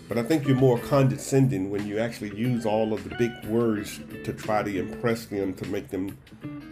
But 0.09 0.17
I 0.17 0.23
think 0.23 0.47
you're 0.47 0.57
more 0.57 0.79
condescending 0.79 1.69
when 1.69 1.87
you 1.87 1.99
actually 1.99 2.35
use 2.35 2.65
all 2.65 2.93
of 2.93 3.07
the 3.07 3.15
big 3.15 3.31
words 3.45 3.99
to 4.23 4.33
try 4.33 4.63
to 4.63 4.79
impress 4.79 5.25
them, 5.25 5.53
to 5.53 5.67
make 5.67 5.89
them, 5.89 6.17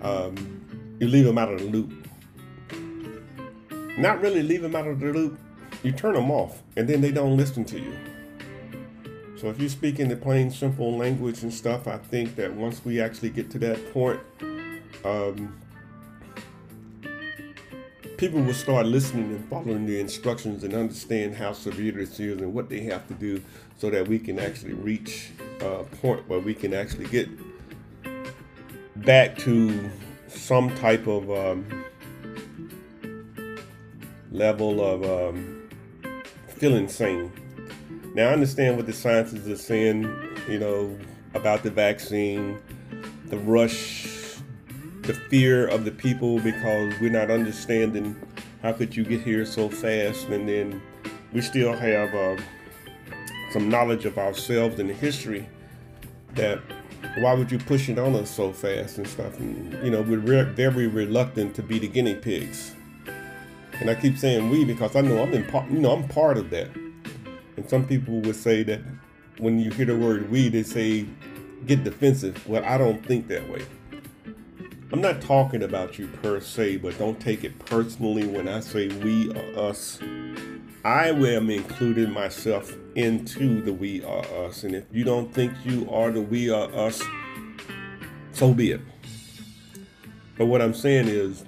um, 0.02 0.98
you 1.00 1.08
leave 1.08 1.26
them 1.26 1.38
out 1.38 1.54
of 1.54 1.60
the 1.60 1.68
loop. 1.68 1.94
Not 3.98 4.22
really 4.22 4.42
leave 4.42 4.64
them 4.64 4.76
out 4.76 4.88
of 4.88 5.00
the 5.00 5.14
loop, 5.14 5.40
you 5.88 5.94
turn 5.94 6.14
them 6.14 6.30
off, 6.30 6.62
and 6.76 6.88
then 6.88 7.02
they 7.02 7.12
don't 7.12 7.38
listen 7.38 7.64
to 7.66 7.80
you. 7.80 7.94
So 9.38 9.50
if 9.50 9.62
you 9.62 9.70
speak 9.70 10.00
in 10.00 10.10
the 10.10 10.16
plain, 10.16 10.52
simple 10.52 10.98
language 10.98 11.44
and 11.44 11.54
stuff, 11.54 11.88
I 11.88 11.98
think 11.98 12.36
that 12.36 12.54
once 12.54 12.84
we 12.84 13.00
actually 13.00 13.30
get 13.30 13.50
to 13.52 13.60
that 13.60 13.94
point, 13.94 14.20
um, 15.06 15.56
people 18.18 18.42
will 18.42 18.54
start 18.54 18.88
listening 18.88 19.26
and 19.26 19.48
following 19.48 19.86
the 19.86 20.00
instructions 20.00 20.64
and 20.64 20.74
understand 20.74 21.36
how 21.36 21.54
severe 21.54 21.92
this 21.92 22.20
is 22.20 22.42
and 22.42 22.54
what 22.54 22.68
they 22.68 22.82
have 22.82 23.08
to 23.08 23.14
do 23.14 23.42
so 23.78 23.90
that 23.92 24.08
we 24.08 24.18
can 24.18 24.40
actually 24.40 24.74
reach 24.74 25.30
a 25.62 25.84
point 26.02 26.28
where 26.28 26.40
we 26.40 26.54
can 26.54 26.74
actually 26.74 27.06
get 27.06 27.30
back 28.98 29.38
to 29.38 29.90
some 30.28 30.76
type 30.78 31.06
of 31.06 31.30
um, 31.30 31.86
level 34.32 34.84
of 34.84 35.04
um, 35.04 35.57
feeling 36.58 36.84
insane. 36.84 37.32
Now, 38.14 38.30
I 38.30 38.34
understand 38.34 38.78
what 38.78 38.86
the 38.88 38.94
scientists 38.94 39.48
are 39.48 39.58
saying, 39.58 40.04
you 40.48 40.60
know, 40.60 40.98
about 41.34 41.64
the 41.64 41.70
vaccine, 41.70 42.58
the 43.26 43.38
rush, 43.38 44.38
the 45.04 45.14
fear 45.14 45.68
of 45.68 45.86
the 45.86 45.92
people 45.92 46.40
because 46.40 46.94
we're 47.00 47.12
not 47.12 47.30
understanding 47.30 48.16
how 48.62 48.74
could 48.74 48.96
you 48.96 49.04
get 49.04 49.22
here 49.22 49.46
so 49.46 49.70
fast, 49.70 50.28
and 50.30 50.50
then 50.50 50.82
we 51.32 51.42
still 51.42 51.74
have 51.74 52.14
uh, 52.16 52.36
some 53.52 53.70
knowledge 53.70 54.06
of 54.06 54.18
ourselves 54.18 54.80
and 54.80 54.90
the 54.90 54.94
history 54.94 55.48
that 56.34 56.60
why 57.20 57.34
would 57.34 57.52
you 57.52 57.60
push 57.60 57.90
it 57.90 58.00
on 58.00 58.16
us 58.16 58.30
so 58.30 58.52
fast 58.52 58.98
and 58.98 59.08
stuff? 59.08 59.40
And 59.40 59.74
you 59.84 59.92
know, 59.92 60.02
we're 60.02 60.20
re- 60.20 60.52
very 60.54 60.88
reluctant 60.88 61.56
to 61.56 61.64
be 61.64 61.80
the 61.80 61.88
guinea 61.88 62.16
pigs. 62.16 62.74
And 63.80 63.90
I 63.90 63.96
keep 63.96 64.18
saying 64.18 64.50
we 64.50 64.66
because 64.66 64.96
I 64.96 65.02
know 65.02 65.22
I'm 65.22 65.34
in 65.34 65.46
part, 65.46 65.70
you 65.70 65.80
know, 65.80 65.92
I'm 65.92 66.08
part 66.08 66.38
of 66.38 66.50
that. 66.50 66.70
And 67.56 67.70
some 67.70 67.86
people 67.86 68.20
would 68.22 68.36
say 68.36 68.64
that 68.64 68.82
when 69.40 69.60
you 69.60 69.72
hear 69.72 69.86
the 69.86 69.98
word 69.98 70.30
we, 70.32 70.50
they 70.50 70.64
say 70.64 71.06
get 71.66 71.84
defensive. 71.84 72.48
Well, 72.48 72.64
I 72.66 72.78
don't 72.78 73.06
think 73.06 73.28
that 73.28 73.48
way. 73.50 73.64
I'm 74.92 75.02
not 75.02 75.22
talking 75.22 75.64
about 75.64 76.00
you 76.00 76.08
per 76.08 76.40
se, 76.40 76.78
but 76.78 76.98
don't 76.98 77.20
take 77.20 77.44
it 77.44 77.60
personally 77.60 78.26
when 78.26 78.48
I 78.48 78.62
say 78.62 78.88
we 78.88 79.30
or 79.32 79.68
us. 79.70 80.00
I 80.86 81.10
am 81.10 81.50
including 81.50 82.12
myself 82.12 82.74
into 82.96 83.62
the 83.62 83.74
we 83.74 84.04
are 84.06 84.26
us. 84.46 84.64
And 84.64 84.74
if 84.74 84.86
you 84.94 85.04
don't 85.04 85.34
think 85.34 85.54
you 85.66 85.90
are 85.92 86.12
the 86.12 86.22
we 86.22 86.50
are 86.50 86.74
us, 86.74 87.04
so 88.32 88.54
be 88.54 88.72
it. 88.72 88.82
But 90.38 90.46
what 90.46 90.62
I'm 90.62 90.74
saying 90.74 91.10
is, 91.10 91.44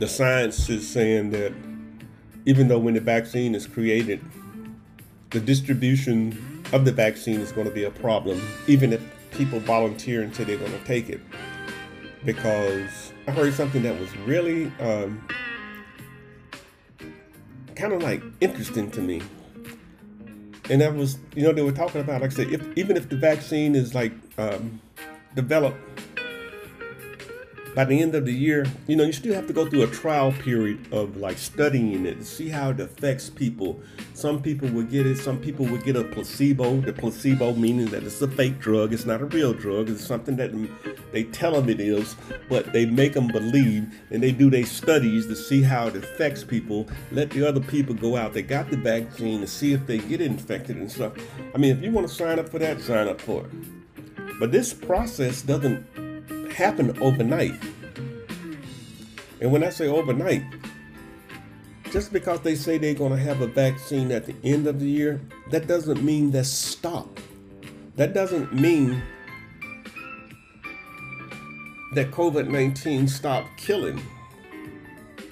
the 0.00 0.08
science 0.08 0.70
is 0.70 0.88
saying 0.88 1.30
that 1.30 1.52
even 2.46 2.68
though 2.68 2.78
when 2.78 2.94
the 2.94 3.00
vaccine 3.00 3.54
is 3.54 3.66
created, 3.66 4.24
the 5.28 5.38
distribution 5.38 6.62
of 6.72 6.86
the 6.86 6.90
vaccine 6.90 7.38
is 7.38 7.52
going 7.52 7.66
to 7.66 7.72
be 7.72 7.84
a 7.84 7.90
problem, 7.90 8.40
even 8.66 8.94
if 8.94 9.02
people 9.30 9.60
volunteer 9.60 10.22
and 10.22 10.34
say 10.34 10.44
they're 10.44 10.56
going 10.56 10.72
to 10.72 10.84
take 10.84 11.10
it. 11.10 11.20
Because 12.24 13.12
I 13.28 13.32
heard 13.32 13.52
something 13.52 13.82
that 13.82 14.00
was 14.00 14.16
really 14.18 14.72
um, 14.80 15.22
kind 17.76 17.92
of 17.92 18.02
like 18.02 18.22
interesting 18.40 18.90
to 18.92 19.02
me. 19.02 19.20
And 20.70 20.80
that 20.80 20.94
was, 20.94 21.18
you 21.34 21.42
know, 21.42 21.52
they 21.52 21.62
were 21.62 21.72
talking 21.72 22.00
about, 22.00 22.22
like 22.22 22.32
I 22.32 22.34
said, 22.34 22.50
if, 22.50 22.66
even 22.76 22.96
if 22.96 23.10
the 23.10 23.16
vaccine 23.16 23.74
is 23.74 23.94
like 23.94 24.12
um, 24.38 24.80
developed 25.34 25.89
by 27.74 27.84
the 27.84 28.00
end 28.00 28.14
of 28.14 28.24
the 28.24 28.32
year, 28.32 28.66
you 28.86 28.96
know, 28.96 29.04
you 29.04 29.12
still 29.12 29.34
have 29.34 29.46
to 29.46 29.52
go 29.52 29.68
through 29.68 29.82
a 29.82 29.86
trial 29.86 30.32
period 30.32 30.92
of 30.92 31.16
like 31.16 31.38
studying 31.38 32.06
it, 32.06 32.18
to 32.18 32.24
see 32.24 32.48
how 32.48 32.70
it 32.70 32.80
affects 32.80 33.30
people. 33.30 33.80
Some 34.14 34.42
people 34.42 34.68
will 34.70 34.84
get 34.84 35.06
it, 35.06 35.18
some 35.18 35.38
people 35.38 35.66
will 35.66 35.78
get 35.78 35.96
a 35.96 36.04
placebo. 36.04 36.80
The 36.80 36.92
placebo 36.92 37.54
meaning 37.54 37.86
that 37.86 38.02
it's 38.02 38.20
a 38.22 38.28
fake 38.28 38.58
drug, 38.58 38.92
it's 38.92 39.06
not 39.06 39.20
a 39.20 39.26
real 39.26 39.52
drug, 39.52 39.88
it's 39.88 40.04
something 40.04 40.36
that 40.36 40.50
they 41.12 41.24
tell 41.24 41.52
them 41.52 41.68
it 41.68 41.80
is, 41.80 42.16
but 42.48 42.72
they 42.72 42.86
make 42.86 43.12
them 43.12 43.28
believe 43.28 44.00
and 44.10 44.22
they 44.22 44.32
do 44.32 44.50
their 44.50 44.66
studies 44.66 45.26
to 45.26 45.36
see 45.36 45.62
how 45.62 45.86
it 45.86 45.96
affects 45.96 46.42
people. 46.42 46.88
Let 47.12 47.30
the 47.30 47.46
other 47.46 47.60
people 47.60 47.94
go 47.94 48.16
out, 48.16 48.32
they 48.32 48.42
got 48.42 48.70
the 48.70 48.76
vaccine 48.76 49.40
to 49.40 49.46
see 49.46 49.72
if 49.72 49.86
they 49.86 49.98
get 49.98 50.20
infected 50.20 50.76
and 50.76 50.90
stuff. 50.90 51.12
I 51.54 51.58
mean, 51.58 51.76
if 51.76 51.82
you 51.82 51.92
want 51.92 52.08
to 52.08 52.14
sign 52.14 52.38
up 52.38 52.48
for 52.48 52.58
that, 52.58 52.80
sign 52.80 53.08
up 53.08 53.20
for 53.20 53.44
it. 53.44 53.50
But 54.40 54.52
this 54.52 54.72
process 54.72 55.42
doesn't 55.42 55.86
happen 56.52 56.96
overnight. 57.00 57.54
And 59.40 59.50
when 59.52 59.64
I 59.64 59.70
say 59.70 59.88
overnight, 59.88 60.42
just 61.90 62.12
because 62.12 62.40
they 62.40 62.54
say 62.54 62.78
they're 62.78 62.94
going 62.94 63.12
to 63.12 63.18
have 63.18 63.40
a 63.40 63.46
vaccine 63.46 64.12
at 64.12 64.26
the 64.26 64.34
end 64.44 64.66
of 64.66 64.80
the 64.80 64.86
year, 64.86 65.20
that 65.50 65.66
doesn't 65.66 66.02
mean 66.02 66.30
that's 66.30 66.48
stop. 66.48 67.18
That 67.96 68.14
doesn't 68.14 68.54
mean 68.54 69.02
that 71.94 72.10
COVID 72.12 72.48
19 72.48 73.08
stop 73.08 73.44
killing, 73.56 74.00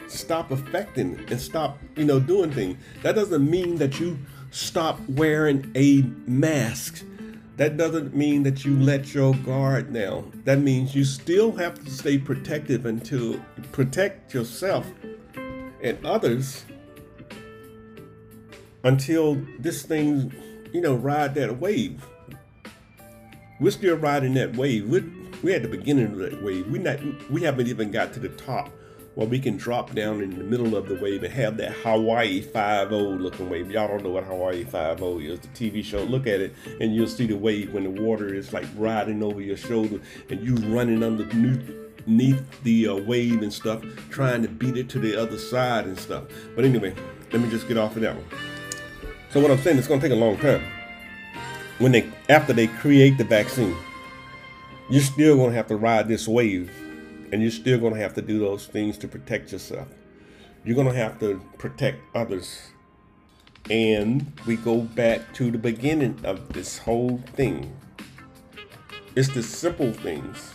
stop 0.08 0.50
affecting, 0.50 1.24
and 1.30 1.40
stop, 1.40 1.78
you 1.96 2.04
know, 2.04 2.18
doing 2.18 2.50
things. 2.50 2.76
That 3.02 3.14
doesn't 3.14 3.48
mean 3.48 3.76
that 3.76 4.00
you 4.00 4.18
stop 4.50 4.98
wearing 5.08 5.70
a 5.76 6.02
mask 6.26 7.04
that 7.58 7.76
doesn't 7.76 8.14
mean 8.14 8.44
that 8.44 8.64
you 8.64 8.78
let 8.78 9.12
your 9.12 9.34
guard 9.34 9.92
down. 9.92 10.42
That 10.44 10.60
means 10.60 10.94
you 10.94 11.04
still 11.04 11.50
have 11.56 11.84
to 11.84 11.90
stay 11.90 12.16
protective 12.16 12.86
until 12.86 13.40
protect 13.72 14.32
yourself 14.32 14.86
and 15.82 16.06
others 16.06 16.64
until 18.84 19.42
this 19.58 19.82
thing, 19.82 20.32
you 20.72 20.80
know, 20.80 20.94
ride 20.94 21.34
that 21.34 21.58
wave. 21.58 22.06
We're 23.60 23.72
still 23.72 23.96
riding 23.96 24.34
that 24.34 24.54
wave. 24.56 24.88
We're, 24.88 25.10
we're 25.42 25.56
at 25.56 25.62
the 25.62 25.68
beginning 25.68 26.12
of 26.12 26.18
that 26.18 26.40
wave. 26.40 26.68
We 26.68 26.78
not 26.78 27.00
we 27.28 27.42
haven't 27.42 27.66
even 27.66 27.90
got 27.90 28.12
to 28.12 28.20
the 28.20 28.28
top 28.30 28.70
where 29.18 29.26
we 29.26 29.40
can 29.40 29.56
drop 29.56 29.92
down 29.96 30.22
in 30.22 30.38
the 30.38 30.44
middle 30.44 30.76
of 30.76 30.86
the 30.88 30.94
wave 30.94 31.24
and 31.24 31.34
have 31.34 31.56
that 31.56 31.72
Hawaii 31.72 32.40
5 32.40 32.92
looking 32.92 33.50
wave. 33.50 33.68
Y'all 33.68 33.88
don't 33.88 34.04
know 34.04 34.10
what 34.10 34.22
Hawaii 34.22 34.62
5 34.62 35.02
is, 35.02 35.40
the 35.40 35.48
TV 35.48 35.82
show. 35.82 36.04
Look 36.04 36.28
at 36.28 36.40
it 36.40 36.54
and 36.80 36.94
you'll 36.94 37.08
see 37.08 37.26
the 37.26 37.36
wave 37.36 37.72
when 37.72 37.82
the 37.82 38.00
water 38.00 38.32
is 38.32 38.52
like 38.52 38.66
riding 38.76 39.20
over 39.24 39.40
your 39.40 39.56
shoulder 39.56 39.98
and 40.30 40.40
you 40.46 40.54
running 40.72 41.02
underneath 41.02 42.62
the 42.62 42.86
uh, 42.86 42.94
wave 42.94 43.42
and 43.42 43.52
stuff, 43.52 43.82
trying 44.08 44.40
to 44.42 44.48
beat 44.48 44.76
it 44.76 44.88
to 44.90 45.00
the 45.00 45.20
other 45.20 45.36
side 45.36 45.86
and 45.86 45.98
stuff. 45.98 46.22
But 46.54 46.64
anyway, 46.64 46.94
let 47.32 47.42
me 47.42 47.50
just 47.50 47.66
get 47.66 47.76
off 47.76 47.96
of 47.96 48.02
that 48.02 48.14
one. 48.14 48.24
So 49.30 49.40
what 49.40 49.50
I'm 49.50 49.58
saying, 49.58 49.78
is, 49.78 49.80
it's 49.80 49.88
gonna 49.88 50.00
take 50.00 50.12
a 50.12 50.14
long 50.14 50.38
time. 50.38 50.62
When 51.78 51.90
they 51.90 52.08
after 52.28 52.52
they 52.52 52.68
create 52.68 53.18
the 53.18 53.24
vaccine, 53.24 53.76
you're 54.88 55.02
still 55.02 55.36
gonna 55.36 55.54
have 55.54 55.66
to 55.66 55.76
ride 55.76 56.06
this 56.06 56.28
wave 56.28 56.70
and 57.32 57.42
you're 57.42 57.50
still 57.50 57.78
going 57.78 57.94
to 57.94 58.00
have 58.00 58.14
to 58.14 58.22
do 58.22 58.38
those 58.38 58.66
things 58.66 58.98
to 58.98 59.08
protect 59.08 59.52
yourself. 59.52 59.88
You're 60.64 60.76
going 60.76 60.88
to 60.88 60.94
have 60.94 61.18
to 61.20 61.40
protect 61.58 62.00
others. 62.14 62.70
And 63.70 64.32
we 64.46 64.56
go 64.56 64.80
back 64.80 65.34
to 65.34 65.50
the 65.50 65.58
beginning 65.58 66.18
of 66.24 66.52
this 66.52 66.78
whole 66.78 67.18
thing. 67.34 67.76
It's 69.14 69.28
the 69.28 69.42
simple 69.42 69.92
things. 69.92 70.54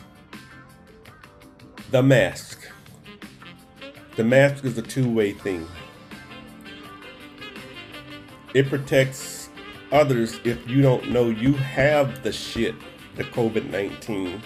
The 1.91 2.01
mask. 2.01 2.59
The 4.15 4.23
mask 4.23 4.65
is 4.65 4.77
a 4.77 4.81
two 4.81 5.09
way 5.09 5.33
thing. 5.33 5.67
It 8.53 8.69
protects 8.69 9.49
others 9.91 10.39
if 10.43 10.67
you 10.67 10.81
don't 10.81 11.09
know 11.09 11.29
you 11.29 11.53
have 11.53 12.23
the 12.23 12.31
shit, 12.31 12.75
the 13.15 13.23
COVID 13.23 13.69
19, 13.69 14.41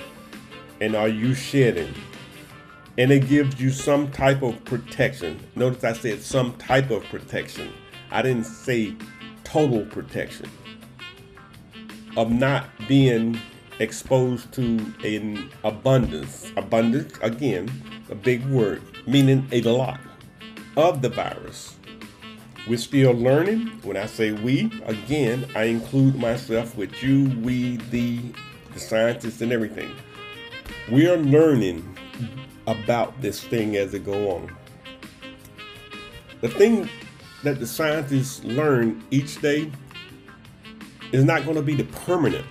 and 0.81 0.96
are 0.96 1.07
you 1.07 1.34
shedding? 1.34 1.93
And 2.98 3.12
it 3.12 3.27
gives 3.27 3.62
you 3.62 3.70
some 3.70 4.12
type 4.12 4.42
of 4.42 4.63
protection. 4.66 5.39
Notice 5.56 5.84
I 5.84 5.94
said 5.94 6.22
some 6.22 6.54
type 6.58 6.89
of 6.89 7.04
protection. 7.06 7.72
I 8.12 8.22
didn't 8.22 8.46
say 8.46 8.96
total 9.44 9.86
protection 9.86 10.50
of 12.16 12.31
not 12.31 12.70
being 12.88 13.40
exposed 13.79 14.51
to 14.53 14.94
an 15.03 15.51
abundance. 15.64 16.51
Abundance, 16.57 17.14
again, 17.22 17.70
a 18.10 18.16
big 18.16 18.44
word, 18.48 18.81
meaning 19.05 19.48
a 19.51 19.62
lot 19.62 20.00
of 20.75 21.01
the 21.01 21.10
virus. 21.10 21.75
We're 22.68 22.77
still 22.77 23.14
learning. 23.14 23.68
When 23.83 23.96
I 23.96 24.07
say 24.07 24.31
we, 24.31 24.72
again, 24.86 25.46
I 25.55 25.66
include 25.66 26.16
myself 26.16 26.75
with 26.75 27.01
you, 27.03 27.29
we, 27.42 27.77
the, 27.92 28.20
the 28.74 28.79
scientists, 28.79 29.42
and 29.42 29.51
everything. 29.51 29.96
We 30.92 31.07
are 31.07 31.18
learning 31.18 31.98
about 32.68 33.20
this 33.22 33.42
thing 33.44 33.75
as 33.77 33.94
it 33.94 34.06
go 34.06 34.32
on. 34.32 34.56
The 36.42 36.50
thing 36.50 36.90
that 37.44 37.60
the 37.60 37.66
scientists 37.66 38.44
learn 38.44 39.03
each 39.10 39.42
day 39.42 39.72
is 41.12 41.24
not 41.24 41.46
going 41.46 41.56
to 41.56 41.62
be 41.62 41.75
the 41.75 41.86
permanent. 41.86 42.46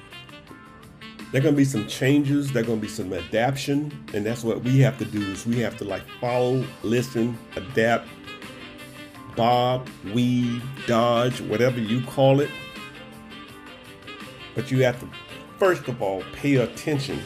There 1.30 1.40
are 1.40 1.42
going 1.42 1.54
to 1.54 1.58
be 1.58 1.64
some 1.64 1.86
changes. 1.86 2.52
There 2.52 2.62
are 2.62 2.66
going 2.66 2.80
to 2.80 2.86
be 2.86 2.90
some 2.90 3.12
adaptation, 3.12 3.92
and 4.14 4.24
that's 4.24 4.42
what 4.42 4.62
we 4.62 4.78
have 4.80 4.98
to 4.98 5.04
do. 5.04 5.20
Is 5.20 5.46
we 5.46 5.58
have 5.60 5.76
to 5.78 5.84
like 5.84 6.02
follow, 6.20 6.64
listen, 6.82 7.36
adapt, 7.56 8.08
bob, 9.36 9.88
weave, 10.14 10.62
dodge, 10.86 11.40
whatever 11.42 11.78
you 11.78 12.00
call 12.06 12.40
it. 12.40 12.50
But 14.54 14.70
you 14.70 14.82
have 14.84 14.98
to, 15.00 15.08
first 15.58 15.86
of 15.88 16.00
all, 16.00 16.22
pay 16.32 16.56
attention 16.56 17.20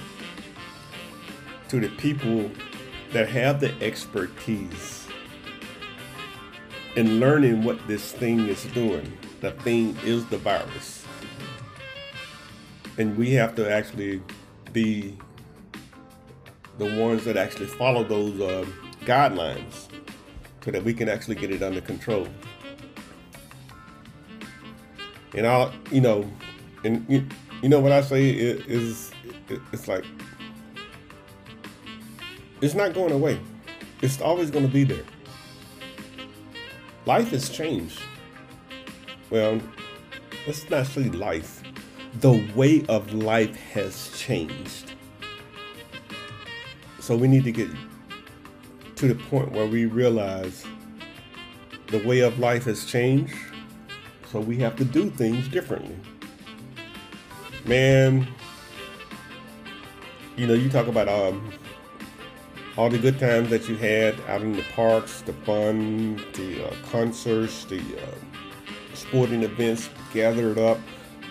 to 1.68 1.78
the 1.78 1.88
people 1.90 2.50
that 3.12 3.28
have 3.28 3.60
the 3.60 3.72
expertise 3.82 5.06
in 6.96 7.20
learning 7.20 7.62
what 7.64 7.86
this 7.86 8.12
thing 8.12 8.46
is 8.46 8.64
doing. 8.66 9.16
The 9.40 9.52
thing 9.52 9.96
is 10.04 10.26
the 10.26 10.38
virus. 10.38 11.04
And 12.98 13.16
we 13.16 13.32
have 13.32 13.54
to 13.56 13.70
actually 13.70 14.22
be 14.72 15.16
the 16.78 17.00
ones 17.00 17.24
that 17.24 17.36
actually 17.36 17.66
follow 17.66 18.04
those 18.04 18.40
uh, 18.40 18.66
guidelines 19.02 19.88
so 20.64 20.70
that 20.70 20.84
we 20.84 20.92
can 20.92 21.08
actually 21.08 21.36
get 21.36 21.50
it 21.50 21.62
under 21.62 21.80
control. 21.80 22.28
And 25.34 25.46
I'll, 25.46 25.72
you 25.90 26.00
know, 26.00 26.30
and 26.84 27.04
you, 27.08 27.26
you 27.62 27.68
know 27.68 27.80
what 27.80 27.92
I 27.92 28.00
say 28.00 28.30
is, 28.30 29.10
it's 29.72 29.88
like 29.88 30.04
it's 32.60 32.74
not 32.74 32.94
going 32.94 33.12
away. 33.12 33.40
It's 34.02 34.20
always 34.20 34.50
going 34.50 34.66
to 34.66 34.72
be 34.72 34.84
there. 34.84 35.04
Life 37.06 37.30
has 37.30 37.48
changed. 37.48 38.00
Well, 39.30 39.60
let's 40.46 40.68
not 40.68 40.86
say 40.86 41.04
life. 41.04 41.62
The 42.20 42.44
way 42.54 42.84
of 42.88 43.14
life 43.14 43.54
has 43.72 44.10
changed. 44.18 44.92
So 46.98 47.16
we 47.16 47.28
need 47.28 47.44
to 47.44 47.52
get 47.52 47.68
to 48.96 49.08
the 49.08 49.14
point 49.14 49.52
where 49.52 49.66
we 49.66 49.86
realize 49.86 50.64
the 51.86 52.06
way 52.06 52.20
of 52.20 52.38
life 52.38 52.64
has 52.64 52.84
changed. 52.84 53.34
So 54.30 54.40
we 54.40 54.56
have 54.58 54.76
to 54.76 54.84
do 54.84 55.10
things 55.10 55.48
differently. 55.48 55.96
Man, 57.64 58.28
you 60.36 60.46
know, 60.46 60.54
you 60.54 60.68
talk 60.68 60.86
about 60.86 61.08
um, 61.08 61.52
all 62.80 62.88
the 62.88 62.98
good 62.98 63.18
times 63.18 63.50
that 63.50 63.68
you 63.68 63.76
had 63.76 64.18
out 64.26 64.40
in 64.40 64.54
the 64.54 64.62
parks, 64.74 65.20
the 65.20 65.34
fun, 65.44 66.16
the 66.32 66.66
uh, 66.66 66.74
concerts, 66.90 67.66
the 67.66 67.78
uh, 67.78 68.14
sporting 68.94 69.42
events 69.42 69.90
gathered 70.14 70.56
up, 70.56 70.78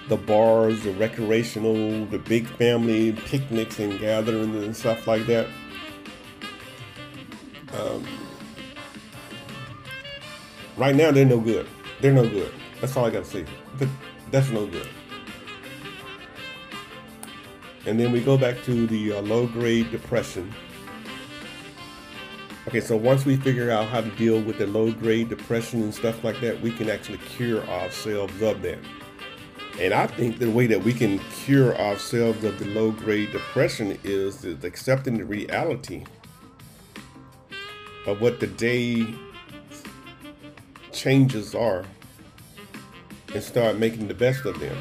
the 0.09 0.15
bars, 0.15 0.83
the 0.83 0.91
recreational, 0.91 2.05
the 2.05 2.19
big 2.19 2.45
family 2.45 3.13
picnics 3.13 3.79
and 3.79 3.99
gatherings 3.99 4.63
and 4.63 4.77
stuff 4.77 5.07
like 5.07 5.25
that. 5.25 5.47
Um, 7.73 8.05
right 10.77 10.95
now, 10.95 11.09
they're 11.09 11.25
no 11.25 11.39
good. 11.39 11.67
They're 11.99 12.13
no 12.13 12.29
good. 12.29 12.53
That's 12.79 12.95
all 12.95 13.05
I 13.05 13.09
got 13.09 13.25
to 13.25 13.31
say. 13.31 13.45
That's 14.29 14.51
no 14.51 14.67
good. 14.67 14.87
And 17.87 17.99
then 17.99 18.11
we 18.11 18.21
go 18.21 18.37
back 18.37 18.61
to 18.65 18.85
the 18.85 19.13
uh, 19.13 19.21
low 19.23 19.47
grade 19.47 19.89
depression. 19.89 20.53
Okay, 22.69 22.81
so 22.81 22.95
once 22.95 23.25
we 23.25 23.35
figure 23.35 23.71
out 23.71 23.87
how 23.87 23.99
to 23.99 24.11
deal 24.11 24.39
with 24.39 24.59
the 24.59 24.67
low 24.67 24.91
grade 24.91 25.27
depression 25.27 25.81
and 25.81 25.91
stuff 25.91 26.23
like 26.23 26.39
that, 26.41 26.61
we 26.61 26.71
can 26.71 26.87
actually 26.87 27.17
cure 27.17 27.63
ourselves 27.63 28.39
of 28.43 28.61
that. 28.61 28.77
And 29.79 29.91
I 29.91 30.05
think 30.05 30.37
the 30.37 30.51
way 30.51 30.67
that 30.67 30.83
we 30.83 30.93
can 30.93 31.17
cure 31.31 31.75
ourselves 31.75 32.43
of 32.43 32.59
the 32.59 32.65
low 32.65 32.91
grade 32.91 33.31
depression 33.31 33.97
is, 34.03 34.45
accepting 34.63 35.17
the 35.17 35.25
reality 35.25 36.03
of 38.05 38.21
what 38.21 38.39
the 38.39 38.45
day 38.45 39.03
changes 40.91 41.55
are 41.55 41.85
and 43.33 43.41
start 43.41 43.79
making 43.79 44.07
the 44.07 44.13
best 44.13 44.45
of 44.45 44.59
them. 44.59 44.77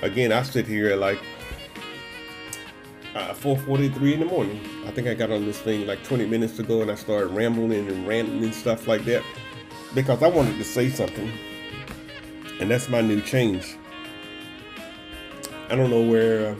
Again, 0.00 0.32
I 0.32 0.42
sit 0.42 0.66
here 0.66 0.96
like 0.96 1.18
uh, 3.14 3.34
4:43 3.34 4.14
in 4.14 4.20
the 4.20 4.26
morning. 4.26 4.60
I 4.86 4.90
think 4.90 5.06
I 5.06 5.14
got 5.14 5.30
on 5.30 5.44
this 5.44 5.58
thing 5.58 5.86
like 5.86 6.02
20 6.04 6.26
minutes 6.26 6.58
ago, 6.58 6.82
and 6.82 6.90
I 6.90 6.94
started 6.94 7.28
rambling 7.28 7.88
and 7.88 8.06
ranting 8.06 8.42
and 8.42 8.54
stuff 8.54 8.86
like 8.86 9.04
that 9.04 9.22
because 9.94 10.22
I 10.22 10.28
wanted 10.28 10.56
to 10.58 10.64
say 10.64 10.88
something, 10.88 11.30
and 12.60 12.70
that's 12.70 12.88
my 12.88 13.00
new 13.00 13.20
change. 13.20 13.76
I 15.68 15.76
don't 15.76 15.90
know 15.90 16.02
where 16.02 16.56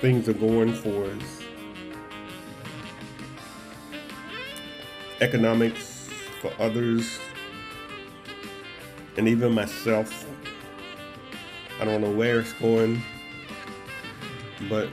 things 0.00 0.28
are 0.28 0.34
going 0.34 0.72
for 0.72 1.04
us. 1.04 1.42
Economics 5.20 6.08
for 6.40 6.52
others, 6.58 7.18
and 9.16 9.28
even 9.28 9.52
myself. 9.52 10.26
I 11.80 11.84
don't 11.84 12.00
know 12.00 12.10
where 12.10 12.40
it's 12.40 12.52
going, 12.54 13.02
but 14.68 14.88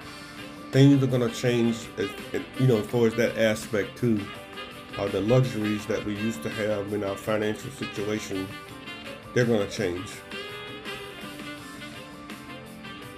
things 0.72 1.04
are 1.04 1.08
going 1.08 1.28
to 1.28 1.36
change, 1.36 1.88
as, 1.98 2.10
you 2.60 2.68
know, 2.68 2.78
as 2.78 2.86
far 2.88 3.08
as 3.08 3.16
that 3.16 3.38
aspect 3.38 3.98
too. 3.98 4.20
Uh, 4.98 5.08
the 5.08 5.22
luxuries 5.22 5.86
that 5.86 6.04
we 6.04 6.16
used 6.16 6.44
to 6.44 6.50
have 6.50 6.92
in 6.94 7.04
our 7.04 7.16
financial 7.16 7.72
situation, 7.72 8.48
they're 9.34 9.46
going 9.46 9.66
to 9.66 9.74
change. 9.74 10.10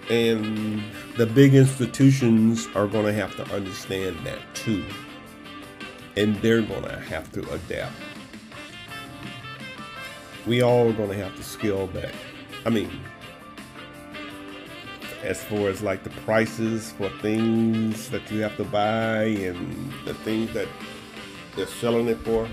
And 0.10 0.84
the 1.18 1.26
big 1.26 1.56
institutions 1.56 2.68
are 2.76 2.88
going 2.88 3.06
to 3.06 3.14
have 3.14 3.36
to 3.38 3.56
understand 3.56 4.18
that 4.26 4.40
too. 4.54 4.84
And 6.18 6.36
they're 6.38 6.62
going 6.62 6.84
to 6.84 7.00
have 7.00 7.32
to 7.32 7.50
adapt. 7.52 7.96
We 10.46 10.62
all 10.62 10.90
are 10.90 10.94
going 10.94 11.10
to 11.10 11.18
have 11.18 11.36
to 11.38 11.44
scale 11.44 11.88
back. 11.88 12.14
I 12.66 12.70
mean, 12.70 12.92
as 15.24 15.44
far 15.44 15.70
as 15.70 15.82
like 15.82 16.04
the 16.04 16.10
prices 16.22 16.92
for 16.94 17.10
things 17.22 18.10
that 18.10 18.30
you 18.32 18.42
have 18.42 18.58
to 18.58 18.64
buy 18.64 19.24
and 19.24 19.94
the 20.06 20.14
things 20.14 20.52
that 20.54 20.68
they're 21.56 21.68
selling 21.68 22.08
it 22.08 22.18
for. 22.20 22.48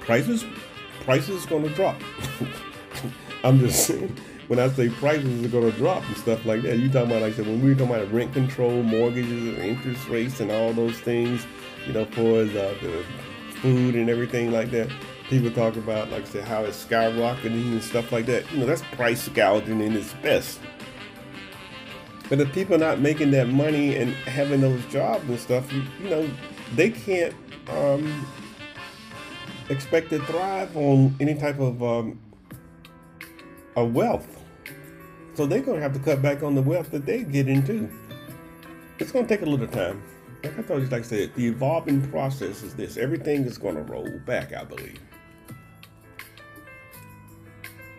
Prices, 0.00 0.44
prices 1.00 1.44
going 1.46 1.64
to 1.64 1.74
drop. 1.74 1.96
I'm 3.44 3.58
just 3.58 3.86
saying. 3.86 4.16
When 4.46 4.58
I 4.58 4.68
say 4.68 4.88
prices 4.88 5.44
are 5.44 5.48
going 5.48 5.70
to 5.70 5.76
drop 5.76 6.02
and 6.06 6.16
stuff 6.16 6.46
like 6.46 6.62
that, 6.62 6.78
you 6.78 6.88
talking 6.88 7.10
about 7.10 7.20
like 7.20 7.34
I 7.34 7.36
said 7.36 7.46
when 7.46 7.60
we 7.60 7.70
were 7.70 7.74
talking 7.74 7.94
about 7.94 8.10
rent 8.10 8.32
control, 8.32 8.82
mortgages, 8.82 9.48
and 9.48 9.58
interest 9.58 10.08
rates, 10.08 10.40
and 10.40 10.50
all 10.50 10.72
those 10.72 10.98
things. 11.00 11.46
You 11.86 11.92
know, 11.92 12.06
for 12.06 12.40
uh, 12.40 12.44
the 12.44 13.04
food 13.60 13.94
and 13.94 14.08
everything 14.08 14.50
like 14.50 14.70
that 14.70 14.90
people 15.28 15.50
talk 15.50 15.76
about, 15.76 16.10
like 16.10 16.22
I 16.22 16.28
said, 16.28 16.44
how 16.44 16.64
it's 16.64 16.84
skyrocketing 16.84 17.72
and 17.72 17.82
stuff 17.82 18.12
like 18.12 18.26
that. 18.26 18.50
You 18.52 18.58
know, 18.58 18.66
that's 18.66 18.82
price 18.92 19.28
gouging 19.28 19.80
in 19.80 19.94
its 19.94 20.12
best. 20.14 20.60
But 22.28 22.40
if 22.40 22.52
people 22.52 22.74
are 22.74 22.78
not 22.78 23.00
making 23.00 23.30
that 23.32 23.48
money 23.48 23.96
and 23.96 24.12
having 24.14 24.60
those 24.60 24.84
jobs 24.86 25.28
and 25.28 25.38
stuff, 25.38 25.72
you, 25.72 25.82
you 26.02 26.10
know, 26.10 26.30
they 26.74 26.90
can't 26.90 27.34
um, 27.68 28.26
expect 29.70 30.10
to 30.10 30.18
thrive 30.26 30.76
on 30.76 31.14
any 31.20 31.34
type 31.34 31.58
of 31.58 31.82
um, 31.82 32.18
a 33.76 33.84
wealth. 33.84 34.26
So 35.34 35.46
they're 35.46 35.60
going 35.60 35.76
to 35.76 35.82
have 35.82 35.92
to 35.94 36.00
cut 36.00 36.20
back 36.20 36.42
on 36.42 36.54
the 36.54 36.62
wealth 36.62 36.90
that 36.90 37.06
they 37.06 37.22
get 37.22 37.48
into. 37.48 37.88
It's 38.98 39.12
going 39.12 39.26
to 39.26 39.34
take 39.34 39.46
a 39.46 39.48
little 39.48 39.68
time. 39.68 40.02
Like 40.42 40.58
I 40.58 40.62
told 40.62 40.82
you, 40.82 40.88
like 40.88 41.00
I 41.00 41.04
said, 41.04 41.34
the 41.34 41.46
evolving 41.46 42.08
process 42.10 42.62
is 42.62 42.74
this. 42.74 42.96
Everything 42.96 43.44
is 43.44 43.56
going 43.56 43.76
to 43.76 43.82
roll 43.82 44.08
back, 44.26 44.52
I 44.52 44.64
believe. 44.64 44.98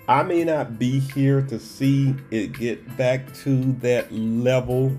I 0.09 0.23
may 0.23 0.43
not 0.43 0.79
be 0.79 0.97
here 0.97 1.43
to 1.43 1.59
see 1.59 2.15
it 2.31 2.53
get 2.53 2.97
back 2.97 3.31
to 3.43 3.73
that 3.73 4.11
level 4.11 4.97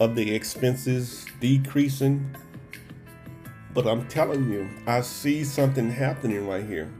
of 0.00 0.14
the 0.14 0.34
expenses 0.34 1.26
decreasing, 1.38 2.34
but 3.74 3.86
I'm 3.86 4.08
telling 4.08 4.50
you, 4.50 4.70
I 4.86 5.02
see 5.02 5.44
something 5.44 5.90
happening 5.90 6.48
right 6.48 6.64
here. 6.64 6.90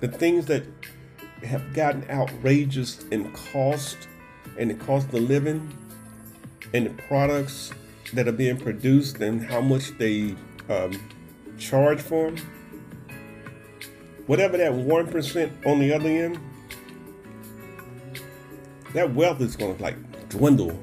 The 0.00 0.08
things 0.08 0.44
that 0.44 0.66
have 1.42 1.72
gotten 1.72 2.04
outrageous 2.10 3.02
in 3.04 3.32
cost 3.32 3.96
and 4.58 4.68
the 4.68 4.74
cost 4.74 5.06
of 5.06 5.14
living 5.14 5.74
and 6.74 6.84
the 6.84 7.02
products 7.04 7.72
that 8.12 8.28
are 8.28 8.32
being 8.32 8.58
produced 8.58 9.22
and 9.22 9.42
how 9.42 9.62
much 9.62 9.96
they 9.96 10.36
um, 10.68 10.92
charge 11.56 12.02
for 12.02 12.30
them. 12.30 12.46
Whatever 14.26 14.58
that 14.58 14.72
1% 14.72 15.66
on 15.66 15.78
the 15.78 15.90
other 15.90 16.10
end, 16.10 16.38
that 18.94 19.14
wealth 19.14 19.40
is 19.40 19.56
going 19.56 19.76
to 19.76 19.82
like 19.82 19.96
dwindle. 20.28 20.78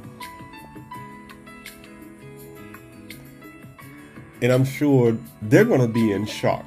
And 4.42 4.52
I'm 4.52 4.66
sure 4.66 5.18
they're 5.44 5.66
going 5.66 5.82
to 5.82 5.88
be 5.88 6.12
in 6.12 6.26
shock 6.26 6.66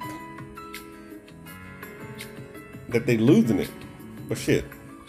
that 2.89 3.07
they 3.07 3.17
losing 3.17 3.59
it. 3.59 3.71
But 4.29 4.39
shit, 4.39 4.65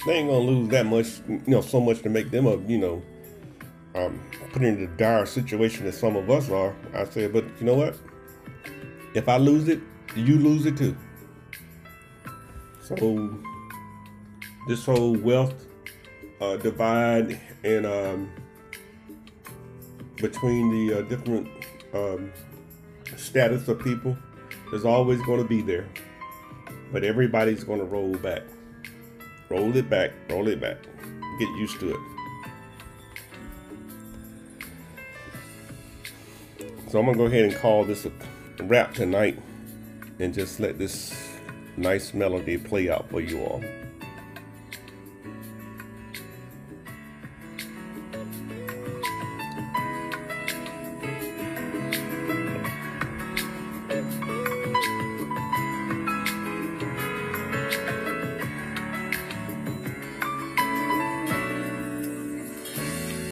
they 0.05 0.13
ain't 0.13 0.29
gonna 0.29 0.39
lose 0.39 0.69
that 0.69 0.85
much, 0.85 1.07
you 1.27 1.41
know, 1.47 1.61
so 1.61 1.79
much 1.79 2.01
to 2.01 2.09
make 2.09 2.31
them 2.31 2.47
a, 2.47 2.57
you 2.67 2.77
know, 2.77 3.01
um, 3.95 4.21
put 4.51 4.61
in 4.61 4.81
the 4.81 4.87
dire 4.97 5.25
situation 5.25 5.85
that 5.85 5.93
some 5.93 6.15
of 6.15 6.29
us 6.29 6.49
are. 6.49 6.75
I 6.93 7.05
said, 7.05 7.31
but 7.31 7.45
you 7.59 7.65
know 7.65 7.75
what? 7.75 7.95
If 9.13 9.29
I 9.29 9.37
lose 9.37 9.67
it, 9.67 9.79
you 10.15 10.37
lose 10.37 10.65
it 10.65 10.77
too. 10.77 10.97
So 12.81 13.37
this 14.67 14.85
whole 14.85 15.15
wealth 15.15 15.53
uh, 16.41 16.57
divide 16.57 17.39
and 17.63 17.85
um, 17.85 18.31
between 20.17 20.71
the 20.71 20.99
uh, 20.99 21.01
different 21.03 21.47
um, 21.93 22.31
status 23.15 23.67
of 23.67 23.79
people 23.79 24.17
is 24.73 24.85
always 24.85 25.21
going 25.23 25.41
to 25.41 25.47
be 25.47 25.61
there. 25.61 25.87
But 26.91 27.03
everybody's 27.03 27.63
going 27.63 27.79
to 27.79 27.85
roll 27.85 28.15
back. 28.15 28.43
Roll 29.49 29.75
it 29.75 29.89
back, 29.89 30.11
roll 30.29 30.47
it 30.47 30.59
back. 30.59 30.77
Get 31.39 31.49
used 31.57 31.79
to 31.79 31.91
it. 31.91 31.99
So 36.89 36.99
I'm 36.99 37.05
going 37.05 37.17
to 37.17 37.23
go 37.23 37.25
ahead 37.25 37.45
and 37.45 37.55
call 37.55 37.83
this 37.83 38.05
a 38.05 38.11
wrap 38.63 38.93
tonight 38.93 39.37
and 40.19 40.33
just 40.33 40.59
let 40.59 40.77
this 40.77 41.13
nice 41.77 42.13
melody 42.13 42.57
play 42.57 42.89
out 42.89 43.09
for 43.09 43.19
you 43.19 43.43
all. 43.43 43.63